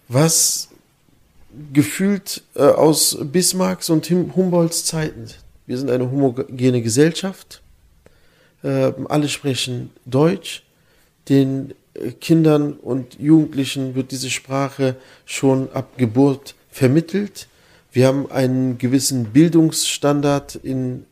[0.07, 0.69] was
[1.71, 5.27] gefühlt äh, aus Bismarcks und Humboldts Zeiten.
[5.65, 7.62] Wir sind eine homogene Gesellschaft.
[8.63, 10.63] Äh, alle sprechen Deutsch.
[11.29, 17.47] Den äh, Kindern und Jugendlichen wird diese Sprache schon ab Geburt vermittelt.
[17.91, 21.05] Wir haben einen gewissen Bildungsstandard in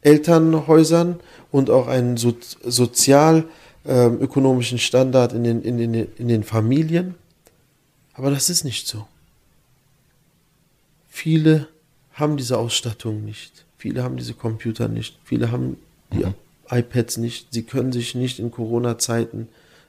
[0.00, 1.20] Elternhäusern
[1.50, 7.16] und auch einen so, sozial-ökonomischen ähm, Standard in den, in, den, in den Familien.
[8.14, 9.06] Aber das ist nicht so.
[11.08, 11.68] Viele
[12.12, 13.64] haben diese Ausstattung nicht.
[13.76, 15.18] Viele haben diese Computer nicht.
[15.24, 15.76] Viele haben
[16.12, 16.34] die mhm.
[16.70, 17.48] iPads nicht.
[17.52, 19.48] Sie können sich nicht in Corona-Zeiten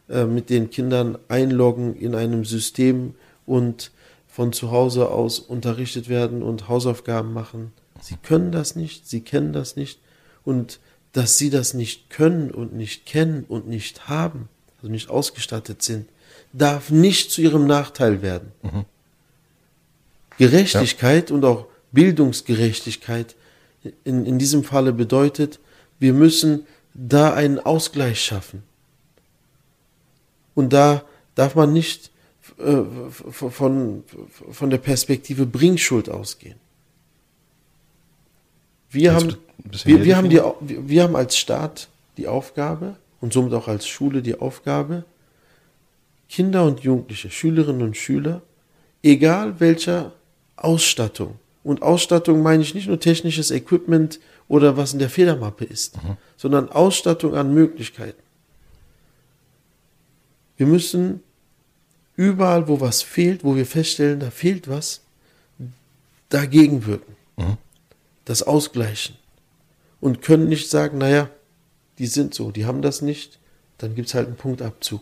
[0.10, 3.16] äh, mit den Kindern einloggen in einem System
[3.46, 3.92] und
[4.28, 7.74] von zu Hause aus unterrichtet werden und Hausaufgaben machen.
[8.02, 10.00] Sie können das nicht, sie kennen das nicht.
[10.46, 10.80] Und
[11.14, 16.08] dass sie das nicht können und nicht kennen und nicht haben, also nicht ausgestattet sind,
[16.54, 18.52] darf nicht zu ihrem Nachteil werden.
[20.38, 23.36] Gerechtigkeit und auch Bildungsgerechtigkeit
[24.04, 25.60] in, in diesem Falle bedeutet,
[26.00, 28.64] wir müssen da einen Ausgleich schaffen.
[30.56, 31.04] Und da
[31.36, 32.12] darf man nicht
[32.58, 34.04] äh, von,
[34.52, 36.58] von der Perspektive Bringschuld ausgehen.
[38.90, 39.36] Wir haben,
[39.84, 44.22] wir, wir, haben die, wir haben als Staat die Aufgabe und somit auch als Schule
[44.22, 45.04] die Aufgabe,
[46.30, 48.42] Kinder und Jugendliche, Schülerinnen und Schüler,
[49.04, 50.14] egal welcher
[50.56, 51.36] Ausstattung,
[51.68, 56.18] und Ausstattung meine ich nicht nur technisches Equipment oder was in der Federmappe ist, mhm.
[56.38, 58.22] sondern Ausstattung an Möglichkeiten.
[60.56, 61.22] Wir müssen
[62.16, 65.02] überall, wo was fehlt, wo wir feststellen, da fehlt was,
[66.30, 67.16] dagegen wirken.
[67.38, 67.58] Mhm.
[68.26, 69.16] Das ausgleichen.
[70.02, 71.30] Und können nicht sagen, naja,
[71.98, 73.40] die sind so, die haben das nicht,
[73.78, 75.02] dann gibt es halt einen Punktabzug.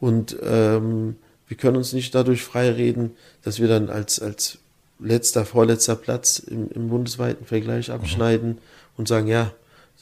[0.00, 4.58] Und ähm, wir können uns nicht dadurch freireden, dass wir dann als, als
[4.98, 8.58] letzter, vorletzter Platz im, im bundesweiten Vergleich abschneiden mhm.
[8.96, 9.52] und sagen, ja,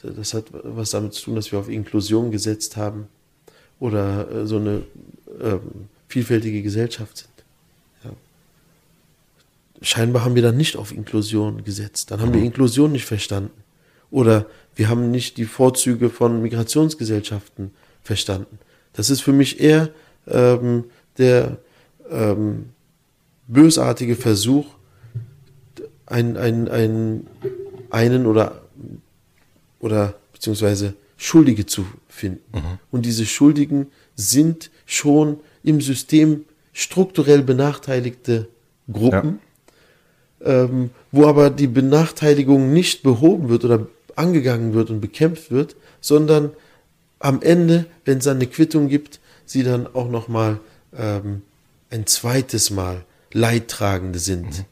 [0.03, 3.07] das hat was damit zu tun, dass wir auf Inklusion gesetzt haben
[3.79, 4.83] oder äh, so eine
[5.39, 5.57] äh,
[6.07, 7.29] vielfältige Gesellschaft sind.
[8.03, 8.11] Ja.
[9.81, 12.11] Scheinbar haben wir dann nicht auf Inklusion gesetzt.
[12.11, 12.35] Dann haben mhm.
[12.35, 13.63] wir Inklusion nicht verstanden.
[14.09, 14.45] Oder
[14.75, 17.71] wir haben nicht die Vorzüge von Migrationsgesellschaften
[18.03, 18.59] verstanden.
[18.93, 19.89] Das ist für mich eher
[20.27, 20.85] ähm,
[21.17, 21.57] der
[22.09, 22.69] ähm,
[23.47, 24.76] bösartige Versuch,
[26.07, 27.27] ein, ein, ein,
[27.89, 28.61] einen oder,
[29.79, 32.57] oder beziehungsweise Schuldige zu finden.
[32.57, 32.79] Mhm.
[32.91, 38.47] Und diese Schuldigen sind schon im System strukturell benachteiligte
[38.91, 39.39] Gruppen,
[40.39, 40.63] ja.
[40.63, 46.51] ähm, wo aber die Benachteiligung nicht behoben wird oder angegangen wird und bekämpft wird, sondern
[47.19, 50.59] am Ende, wenn es eine Quittung gibt, sie dann auch nochmal
[50.95, 51.41] ähm,
[51.89, 53.03] ein zweites Mal
[53.33, 54.45] Leidtragende sind.
[54.45, 54.65] Mhm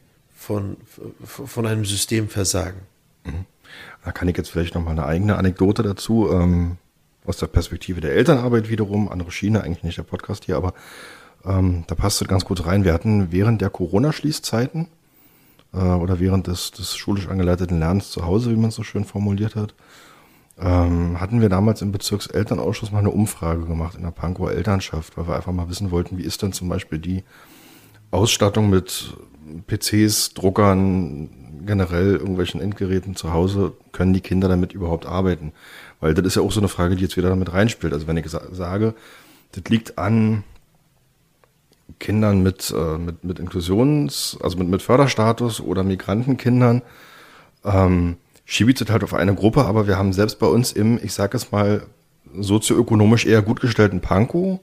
[0.46, 0.76] von,
[1.24, 2.82] von einem Systemversagen.
[3.24, 3.46] Mhm.
[4.04, 6.78] Da kann ich jetzt vielleicht noch mal eine eigene Anekdote dazu, ähm,
[7.24, 10.72] aus der Perspektive der Elternarbeit wiederum, andere Schiene, eigentlich nicht der Podcast hier, aber
[11.44, 12.84] ähm, da passt es ganz gut rein.
[12.84, 14.86] Wir hatten während der Corona-Schließzeiten
[15.74, 19.04] äh, oder während des, des schulisch angeleiteten Lernens zu Hause, wie man es so schön
[19.04, 19.74] formuliert hat,
[20.60, 25.26] ähm, hatten wir damals im Bezirkselternausschuss mal eine Umfrage gemacht in der Pankower Elternschaft, weil
[25.26, 27.24] wir einfach mal wissen wollten, wie ist denn zum Beispiel die
[28.12, 29.16] Ausstattung mit
[29.66, 31.30] PCs, Druckern,
[31.64, 35.52] generell irgendwelchen Endgeräten zu Hause, können die Kinder damit überhaupt arbeiten?
[36.00, 37.92] Weil das ist ja auch so eine Frage, die jetzt wieder damit reinspielt.
[37.92, 38.94] Also wenn ich sage,
[39.52, 40.44] das liegt an
[41.98, 46.82] Kindern mit, äh, mit, mit Inklusions-, also mit, mit Förderstatus oder Migrantenkindern,
[47.64, 51.12] ähm, schiebe ich halt auf eine Gruppe, aber wir haben selbst bei uns im, ich
[51.12, 51.86] sage es mal,
[52.38, 54.60] sozioökonomisch eher gut gestellten Pankow,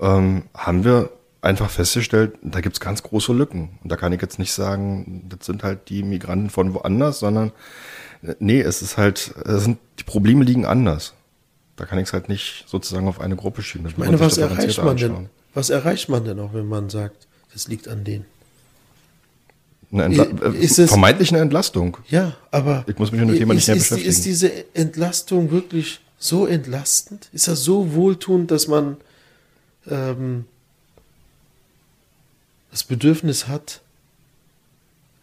[0.00, 1.10] ähm, haben wir
[1.44, 3.78] einfach festgestellt, da gibt es ganz große Lücken.
[3.82, 7.52] Und da kann ich jetzt nicht sagen, das sind halt die Migranten von woanders, sondern
[8.38, 11.14] nee, es ist halt, es sind, die Probleme liegen anders.
[11.76, 13.86] Da kann ich es halt nicht sozusagen auf eine Gruppe schieben.
[13.88, 15.28] Ich meine, was erreicht man denn?
[15.54, 18.26] Was erreicht man denn auch, wenn man sagt, das liegt an denen?
[19.92, 21.98] Eine Entla ist es, vermeintlich eine Entlastung.
[22.08, 24.08] Ja, aber ich muss mich mit dem Thema ist, nicht mehr beschäftigen.
[24.08, 27.28] Ist diese Entlastung wirklich so entlastend?
[27.32, 28.96] Ist das so wohltuend, dass man
[29.88, 30.46] ähm,
[32.74, 33.82] das Bedürfnis hat,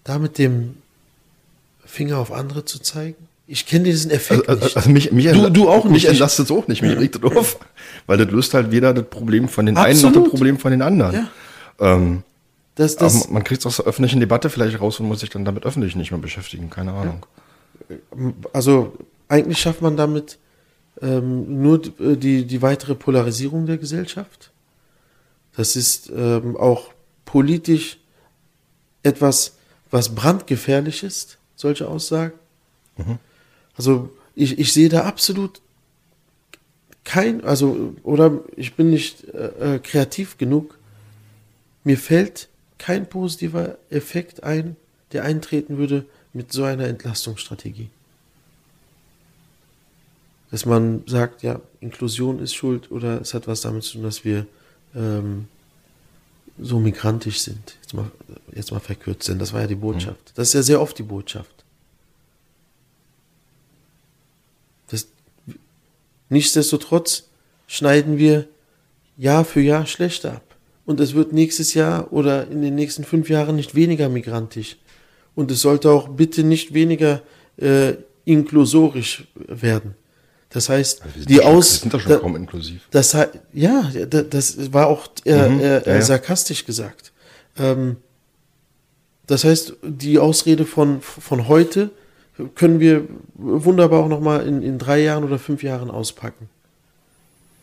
[0.06, 0.78] da mit dem
[1.84, 3.28] Finger auf andere zu zeigen?
[3.46, 5.92] Ich kenne diesen Effekt also, also, also mich, mich du, du auch nicht.
[5.92, 7.60] Mich entlastet es auch nicht, mich regt das auf.
[8.08, 10.06] Weil das löst halt weder das Problem von den Absolut.
[10.06, 11.14] einen noch das Problem von den anderen.
[11.14, 11.96] Ja.
[11.96, 12.24] Ähm,
[12.76, 15.44] das, das, man kriegt es aus der öffentlichen Debatte vielleicht raus und muss sich dann
[15.44, 17.26] damit öffentlich nicht mehr beschäftigen, keine Ahnung.
[17.90, 17.98] Ja.
[18.54, 18.94] Also
[19.28, 20.38] eigentlich schafft man damit
[21.02, 24.52] ähm, nur die, die weitere Polarisierung der Gesellschaft.
[25.58, 26.92] Das ist ähm, auch
[27.32, 27.98] politisch
[29.04, 29.56] etwas,
[29.90, 32.34] was brandgefährlich ist, solche Aussagen.
[32.98, 33.20] Mhm.
[33.78, 35.62] Also ich, ich sehe da absolut
[37.06, 40.78] kein, also, oder ich bin nicht äh, äh, kreativ genug.
[41.86, 44.76] Mir fällt kein positiver Effekt ein,
[45.14, 47.90] der eintreten würde mit so einer Entlastungsstrategie.
[50.52, 54.26] Dass man sagt, ja, Inklusion ist schuld oder es hat was damit zu tun, dass
[54.26, 54.48] wir
[54.94, 55.48] ähm,
[56.62, 57.76] so migrantisch sind.
[57.82, 58.12] Jetzt mal,
[58.54, 59.40] jetzt mal verkürzt sind.
[59.40, 60.30] Das war ja die Botschaft.
[60.30, 60.32] Mhm.
[60.36, 61.66] Das ist ja sehr oft die Botschaft.
[64.90, 65.08] Das,
[66.30, 67.24] nichtsdestotrotz
[67.68, 68.48] schneiden wir
[69.18, 70.56] Jahr für Jahr schlechter ab.
[70.86, 74.78] Und es wird nächstes Jahr oder in den nächsten fünf Jahren nicht weniger migrantisch.
[75.36, 77.22] Und es sollte auch bitte nicht weniger
[77.58, 77.94] äh,
[78.26, 79.96] inklusorisch werden.
[80.54, 81.72] Das heißt, Also die schon- Aus...
[81.74, 82.82] wir sind doch schon da- kaum inklusiv.
[82.92, 86.02] Das heißt, ja, da- das war auch äh, Mhm, äh, ja, äh, ja.
[86.02, 87.12] sarkastisch gesagt.
[87.58, 87.98] Ähm,
[89.28, 91.90] das heißt, die Ausrede von, von heute
[92.56, 96.50] können wir wunderbar auch nochmal in, in drei Jahren oder fünf Jahren auspacken.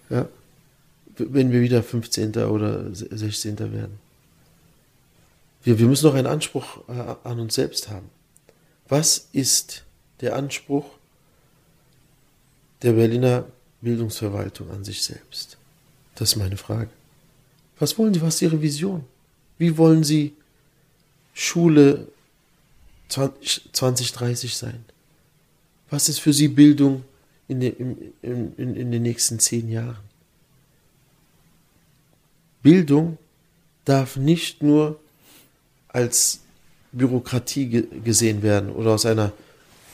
[0.08, 0.26] Ja.
[1.18, 2.36] Wenn wir wieder 15.
[2.36, 3.58] oder 16.
[3.58, 3.98] werden.
[5.64, 8.08] Wir, wir müssen noch einen Anspruch äh, an uns selbst haben.
[8.88, 9.84] Was ist
[10.20, 10.84] der Anspruch
[12.82, 13.44] der Berliner
[13.80, 15.56] Bildungsverwaltung an sich selbst?
[16.14, 16.90] Das ist meine Frage.
[17.78, 18.20] Was wollen Sie?
[18.22, 19.04] Was ist Ihre Vision?
[19.58, 20.34] Wie wollen Sie
[21.34, 22.08] Schule
[23.08, 24.84] 20, 2030 sein?
[25.90, 27.04] Was ist für Sie Bildung
[27.46, 29.96] in, den- in, in, in den nächsten zehn Jahren?
[32.62, 33.16] Bildung
[33.84, 34.98] darf nicht nur
[35.88, 36.40] als
[36.92, 39.32] Bürokratie ge gesehen werden oder aus einer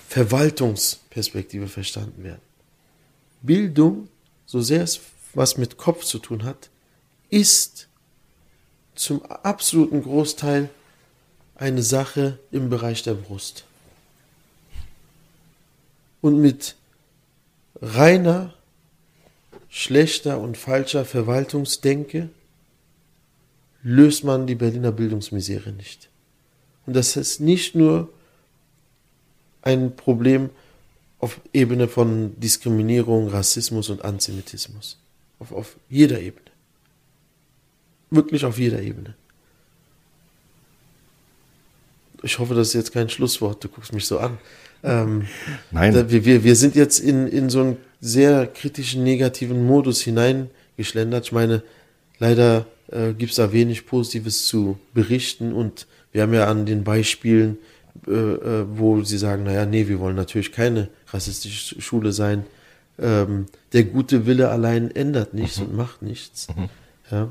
[0.08, 2.40] Verwaltungsperspektive verstanden werden.
[3.44, 4.08] Bildung,
[4.46, 5.00] so sehr es
[5.34, 6.70] was mit Kopf zu tun hat,
[7.28, 7.88] ist
[8.94, 10.70] zum absoluten Großteil
[11.56, 13.64] eine Sache im Bereich der Brust.
[16.20, 16.76] Und mit
[17.80, 18.54] reiner,
[19.68, 22.30] schlechter und falscher Verwaltungsdenke
[23.82, 26.08] löst man die Berliner Bildungsmisere nicht.
[26.86, 28.08] Und das ist nicht nur
[29.62, 30.50] ein Problem
[31.24, 34.98] auf Ebene von Diskriminierung, Rassismus und Antisemitismus.
[35.38, 36.50] Auf, auf jeder Ebene.
[38.10, 39.14] Wirklich auf jeder Ebene.
[42.22, 43.64] Ich hoffe, das ist jetzt kein Schlusswort.
[43.64, 44.36] Du guckst mich so an.
[44.82, 45.26] Ähm,
[45.70, 45.94] Nein.
[46.10, 51.24] wir, wir, wir sind jetzt in, in so einen sehr kritischen, negativen Modus hineingeschlendert.
[51.24, 51.62] Ich meine,
[52.18, 56.84] leider äh, gibt es da wenig Positives zu berichten und wir haben ja an den
[56.84, 57.56] Beispielen,
[58.06, 62.44] äh, äh, wo sie sagen, naja, nee, wir wollen natürlich keine rassistische Schule sein.
[62.98, 66.48] Ähm, der gute Wille allein ändert nichts und macht nichts.
[67.10, 67.28] Ja.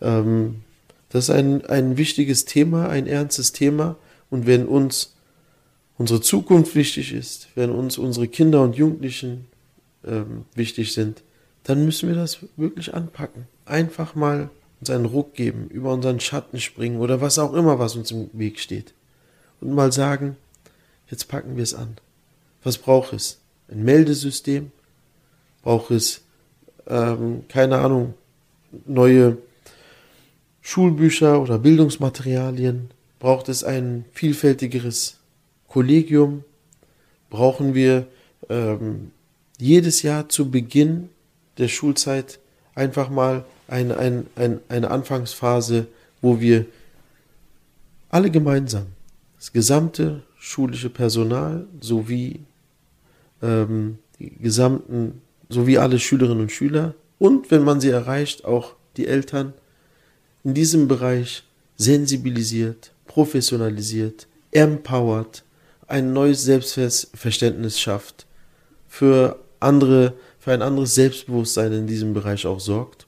[0.00, 0.62] Ähm,
[1.08, 3.96] das ist ein, ein wichtiges Thema, ein ernstes Thema.
[4.30, 5.14] Und wenn uns
[5.98, 9.46] unsere Zukunft wichtig ist, wenn uns unsere Kinder und Jugendlichen
[10.06, 11.22] ähm, wichtig sind,
[11.64, 13.46] dann müssen wir das wirklich anpacken.
[13.66, 14.50] Einfach mal
[14.80, 18.30] uns einen Ruck geben, über unseren Schatten springen oder was auch immer, was uns im
[18.32, 18.94] Weg steht.
[19.60, 20.36] Und mal sagen,
[21.08, 21.98] jetzt packen wir es an.
[22.62, 23.40] Was braucht es?
[23.70, 24.70] Ein Meldesystem?
[25.62, 26.22] Braucht es,
[26.86, 28.14] ähm, keine Ahnung,
[28.86, 29.38] neue
[30.60, 32.90] Schulbücher oder Bildungsmaterialien?
[33.18, 35.18] Braucht es ein vielfältigeres
[35.68, 36.44] Kollegium?
[37.30, 38.06] Brauchen wir
[38.48, 39.12] ähm,
[39.58, 41.08] jedes Jahr zu Beginn
[41.58, 42.40] der Schulzeit
[42.74, 45.86] einfach mal ein, ein, ein, eine Anfangsphase,
[46.20, 46.66] wo wir
[48.08, 48.86] alle gemeinsam,
[49.38, 52.40] das gesamte schulische Personal sowie
[53.42, 59.06] ähm, die gesamten, sowie alle Schülerinnen und Schüler und wenn man sie erreicht, auch die
[59.06, 59.52] Eltern
[60.44, 61.44] in diesem Bereich
[61.76, 65.44] sensibilisiert, professionalisiert, empowert,
[65.86, 68.26] ein neues Selbstverständnis schafft,
[68.88, 73.06] für andere, für ein anderes Selbstbewusstsein in diesem Bereich auch sorgt.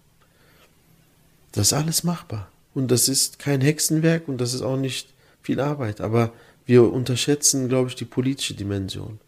[1.52, 2.50] Das ist alles machbar.
[2.74, 5.08] Und das ist kein Hexenwerk und das ist auch nicht
[5.42, 6.00] viel Arbeit.
[6.00, 6.32] Aber
[6.66, 9.20] wir unterschätzen, glaube ich, die politische Dimension.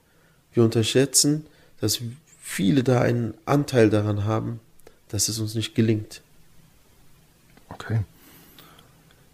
[0.56, 1.46] Wir unterschätzen,
[1.80, 2.00] dass
[2.40, 4.60] viele da einen Anteil daran haben,
[5.08, 6.22] dass es uns nicht gelingt.
[7.68, 8.00] Okay.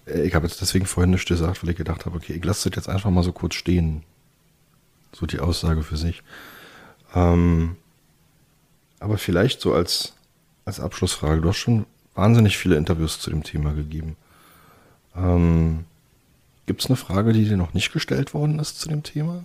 [0.06, 2.68] Äh, Ich habe jetzt deswegen vorhin nicht gesagt, weil ich gedacht habe, okay, ich lasse
[2.68, 4.02] das jetzt einfach mal so kurz stehen.
[5.12, 6.22] So die Aussage für sich.
[7.14, 7.76] Ähm,
[8.98, 10.14] aber vielleicht so als,
[10.64, 11.40] als Abschlussfrage.
[11.40, 14.16] Du hast schon wahnsinnig viele Interviews zu dem Thema gegeben.
[15.14, 15.84] Ähm,
[16.66, 19.44] Gibt es eine Frage, die dir noch nicht gestellt worden ist zu dem Thema?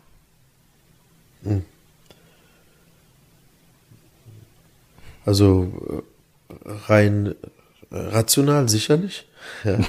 [5.26, 6.04] Also
[6.50, 7.36] äh, rein
[7.92, 9.28] äh, rational sicherlich.
[9.64, 9.80] Ja.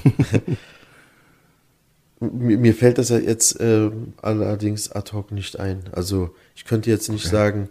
[2.20, 3.90] mir, fällt das ja jetzt äh,
[4.22, 5.84] allerdings ad hoc nicht ein.
[5.92, 7.68] Also ich könnte jetzt nicht sagen,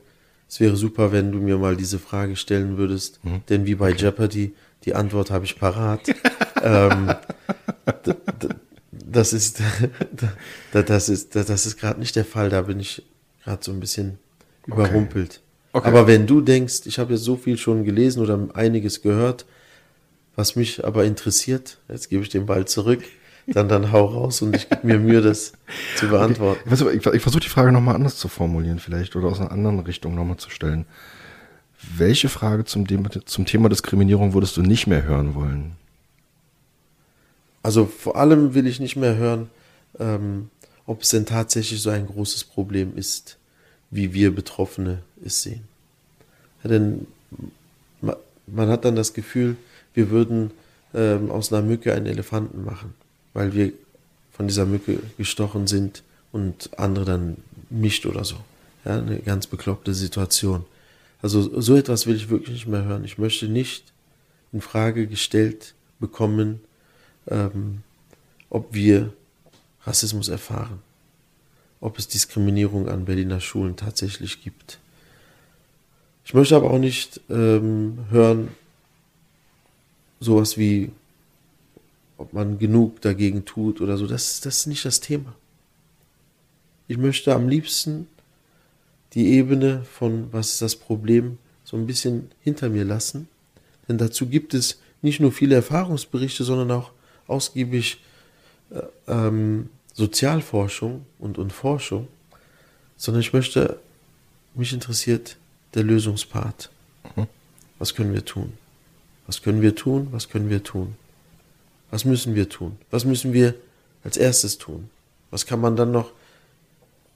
[0.49, 3.19] es wäre super, wenn du mir mal diese Frage stellen würdest,
[3.49, 4.53] denn wie bei Jeopardy,
[4.85, 6.01] die Antwort habe ich parat.
[6.61, 7.13] ähm,
[8.91, 9.61] das ist,
[10.71, 12.49] das ist, das ist gerade nicht der Fall.
[12.49, 13.03] Da bin ich
[13.47, 14.19] gerade so ein bisschen
[14.65, 15.41] überrumpelt.
[15.71, 15.87] Okay.
[15.87, 19.45] Aber wenn du denkst, ich habe jetzt so viel schon gelesen oder einiges gehört,
[20.35, 23.03] was mich aber interessiert, jetzt gebe ich den Ball zurück,
[23.47, 25.53] dann, dann hau raus und ich gebe mir Mühe, das
[25.95, 26.69] zu beantworten.
[26.69, 29.79] Du, ich, ich versuche die Frage nochmal anders zu formulieren, vielleicht, oder aus einer anderen
[29.79, 30.85] Richtung nochmal zu stellen.
[31.95, 35.77] Welche Frage zum Thema, zum Thema Diskriminierung würdest du nicht mehr hören wollen?
[37.63, 39.49] Also vor allem will ich nicht mehr hören,
[39.99, 40.49] ähm,
[40.85, 43.36] ob es denn tatsächlich so ein großes Problem ist,
[43.89, 45.61] wie wir Betroffene es sehen.
[46.63, 47.07] Ja, denn
[48.47, 49.57] man hat dann das Gefühl,
[49.93, 50.51] wir würden
[50.93, 52.93] ähm, aus einer Mücke einen Elefanten machen,
[53.33, 53.73] weil wir
[54.31, 57.37] von dieser Mücke gestochen sind und andere dann
[57.69, 58.37] mischt oder so.
[58.85, 60.65] Ja, eine ganz bekloppte Situation.
[61.21, 63.03] Also so etwas will ich wirklich nicht mehr hören.
[63.03, 63.91] Ich möchte nicht
[64.53, 66.61] in Frage gestellt bekommen,
[67.27, 67.81] ähm,
[68.49, 69.11] ob wir
[69.83, 70.79] Rassismus erfahren,
[71.79, 74.79] ob es Diskriminierung an Berliner Schulen tatsächlich gibt.
[76.25, 78.49] Ich möchte aber auch nicht ähm, hören,
[80.19, 80.91] sowas wie,
[82.17, 84.07] ob man genug dagegen tut oder so.
[84.07, 85.35] Das, das ist nicht das Thema.
[86.87, 88.07] Ich möchte am liebsten
[89.13, 93.27] die Ebene von, was ist das Problem, so ein bisschen hinter mir lassen.
[93.87, 96.91] Denn dazu gibt es nicht nur viele Erfahrungsberichte, sondern auch
[97.27, 98.01] ausgiebig
[98.71, 102.07] äh, ähm, Sozialforschung und, und Forschung,
[102.97, 103.79] sondern ich möchte,
[104.53, 105.37] mich interessiert
[105.73, 106.69] der Lösungspart.
[107.15, 107.27] Mhm.
[107.79, 108.53] Was können wir tun?
[109.25, 110.07] Was können wir tun?
[110.11, 110.95] Was können wir tun?
[111.89, 112.77] Was müssen wir tun?
[112.91, 113.55] Was müssen wir
[114.03, 114.89] als erstes tun?
[115.31, 116.11] Was kann man dann noch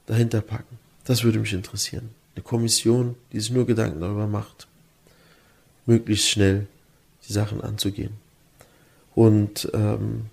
[0.07, 0.79] dahinter packen?
[1.05, 2.09] Das würde mich interessieren.
[2.35, 4.67] Eine Kommission, die sich nur Gedanken darüber macht,
[5.85, 6.67] möglichst schnell
[7.27, 8.13] die Sachen anzugehen.
[9.13, 10.25] Und ähm,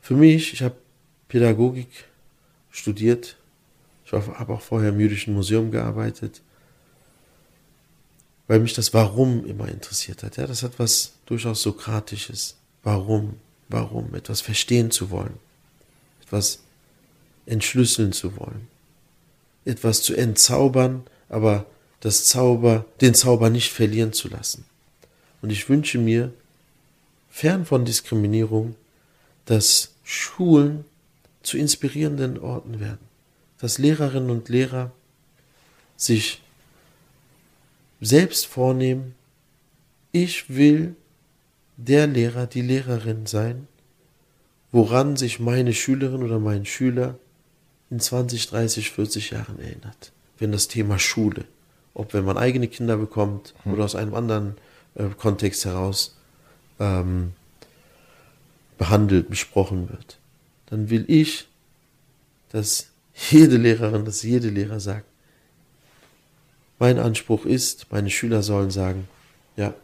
[0.00, 0.76] für mich, ich habe
[1.34, 1.88] Pädagogik
[2.70, 3.34] studiert,
[4.06, 6.42] ich habe auch vorher im Jüdischen Museum gearbeitet,
[8.46, 10.36] weil mich das Warum immer interessiert hat.
[10.36, 12.54] Ja, das hat was durchaus Sokratisches.
[12.84, 13.40] Warum?
[13.68, 14.14] Warum?
[14.14, 15.34] Etwas verstehen zu wollen.
[16.22, 16.60] Etwas
[17.46, 18.68] entschlüsseln zu wollen.
[19.64, 21.66] Etwas zu entzaubern, aber
[21.98, 24.66] das Zauber, den Zauber nicht verlieren zu lassen.
[25.42, 26.32] Und ich wünsche mir,
[27.28, 28.76] fern von Diskriminierung,
[29.46, 30.84] dass Schulen
[31.44, 33.06] zu inspirierenden Orten werden.
[33.58, 34.92] Dass Lehrerinnen und Lehrer
[35.96, 36.42] sich
[38.00, 39.14] selbst vornehmen,
[40.12, 40.96] ich will
[41.76, 43.66] der Lehrer, die Lehrerin sein,
[44.72, 47.18] woran sich meine Schülerin oder mein Schüler
[47.90, 50.12] in 20, 30, 40 Jahren erinnert.
[50.38, 51.44] Wenn das Thema Schule,
[51.94, 53.72] ob wenn man eigene Kinder bekommt hm.
[53.72, 54.56] oder aus einem anderen
[54.94, 56.16] äh, Kontext heraus
[56.80, 57.32] ähm,
[58.78, 60.18] behandelt, besprochen wird,
[60.66, 61.46] dann will ich,
[62.50, 62.88] dass
[63.30, 65.06] jede Lehrerin, dass jede Lehrer sagt,
[66.78, 69.08] mein Anspruch ist, meine Schüler sollen sagen,
[69.56, 69.74] ja,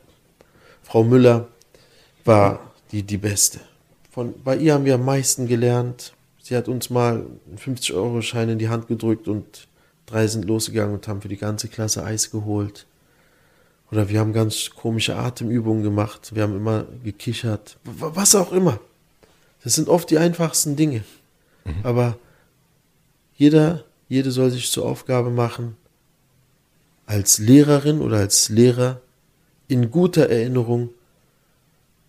[0.82, 1.48] Frau Müller
[2.24, 3.60] war die, die Beste.
[4.10, 6.14] Von, bei ihr haben wir am meisten gelernt.
[6.42, 9.68] Sie hat uns mal einen 50-Euro-Schein in die Hand gedrückt und
[10.06, 12.86] drei sind losgegangen und haben für die ganze Klasse Eis geholt.
[13.92, 16.34] Oder wir haben ganz komische Atemübungen gemacht.
[16.34, 17.78] Wir haben immer gekichert.
[17.84, 18.80] Was auch immer.
[19.62, 21.04] Das sind oft die einfachsten Dinge.
[21.64, 21.80] Mhm.
[21.82, 22.18] Aber
[23.36, 25.76] jeder, jede soll sich zur Aufgabe machen,
[27.06, 29.00] als Lehrerin oder als Lehrer
[29.68, 30.90] in guter Erinnerung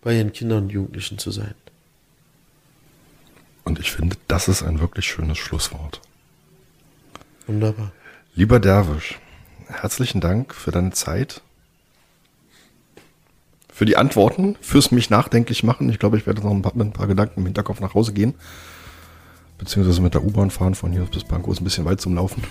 [0.01, 1.53] bei ihren Kindern und Jugendlichen zu sein.
[3.63, 6.01] Und ich finde, das ist ein wirklich schönes Schlusswort.
[7.47, 7.91] Wunderbar.
[8.33, 9.19] Lieber Derwisch,
[9.67, 11.41] herzlichen Dank für deine Zeit,
[13.81, 15.89] für die Antworten, fürs mich nachdenklich machen.
[15.89, 18.13] Ich glaube, ich werde noch ein paar, mit ein paar Gedanken im Hinterkopf nach Hause
[18.13, 18.35] gehen.
[19.57, 22.43] Beziehungsweise mit der U-Bahn fahren von hier bis Pankow ist ein bisschen weit zum Laufen.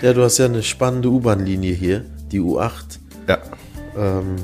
[0.00, 2.98] Ja, du hast ja eine spannende U-Bahn-Linie hier, die U8.
[3.28, 3.40] Ja.
[3.94, 4.36] Ähm,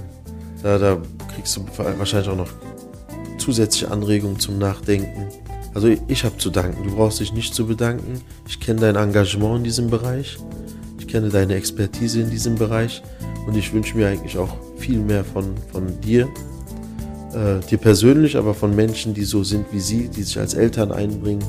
[0.62, 0.98] da, da
[1.34, 2.50] kriegst du wahrscheinlich auch noch
[3.38, 5.30] zusätzliche Anregungen zum Nachdenken.
[5.72, 6.84] Also ich habe zu danken.
[6.84, 8.20] Du brauchst dich nicht zu bedanken.
[8.46, 10.36] Ich kenne dein Engagement in diesem Bereich.
[10.98, 13.02] Ich kenne deine Expertise in diesem Bereich.
[13.46, 16.28] Und ich wünsche mir eigentlich auch viel mehr von, von dir,
[17.34, 20.92] äh, dir persönlich, aber von Menschen, die so sind wie sie, die sich als Eltern
[20.92, 21.44] einbringen.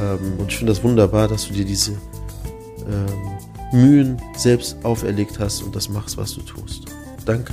[0.00, 3.36] Ähm, und ich finde das wunderbar, dass du dir diese ähm,
[3.72, 6.84] Mühen selbst auferlegt hast und das machst, was du tust.
[7.24, 7.52] Danke.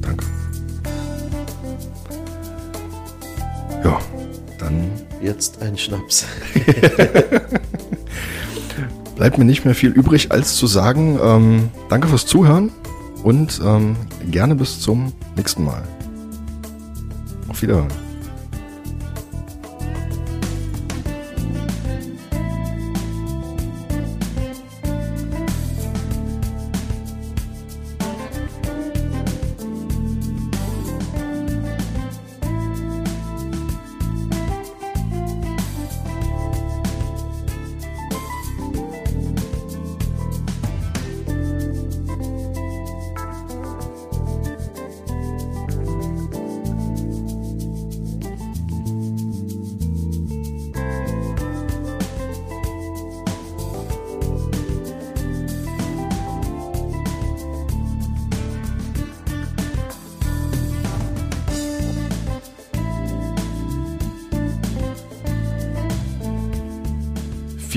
[0.00, 0.24] Danke.
[3.84, 3.98] Ja,
[4.58, 4.90] dann.
[5.20, 6.24] Jetzt ein Schnaps.
[9.16, 12.70] Bleibt mir nicht mehr viel übrig, als zu sagen, ähm, danke fürs Zuhören
[13.22, 13.96] und ähm,
[14.30, 15.82] gerne bis zum nächsten Mal.
[17.48, 18.07] Auf Wiederhören.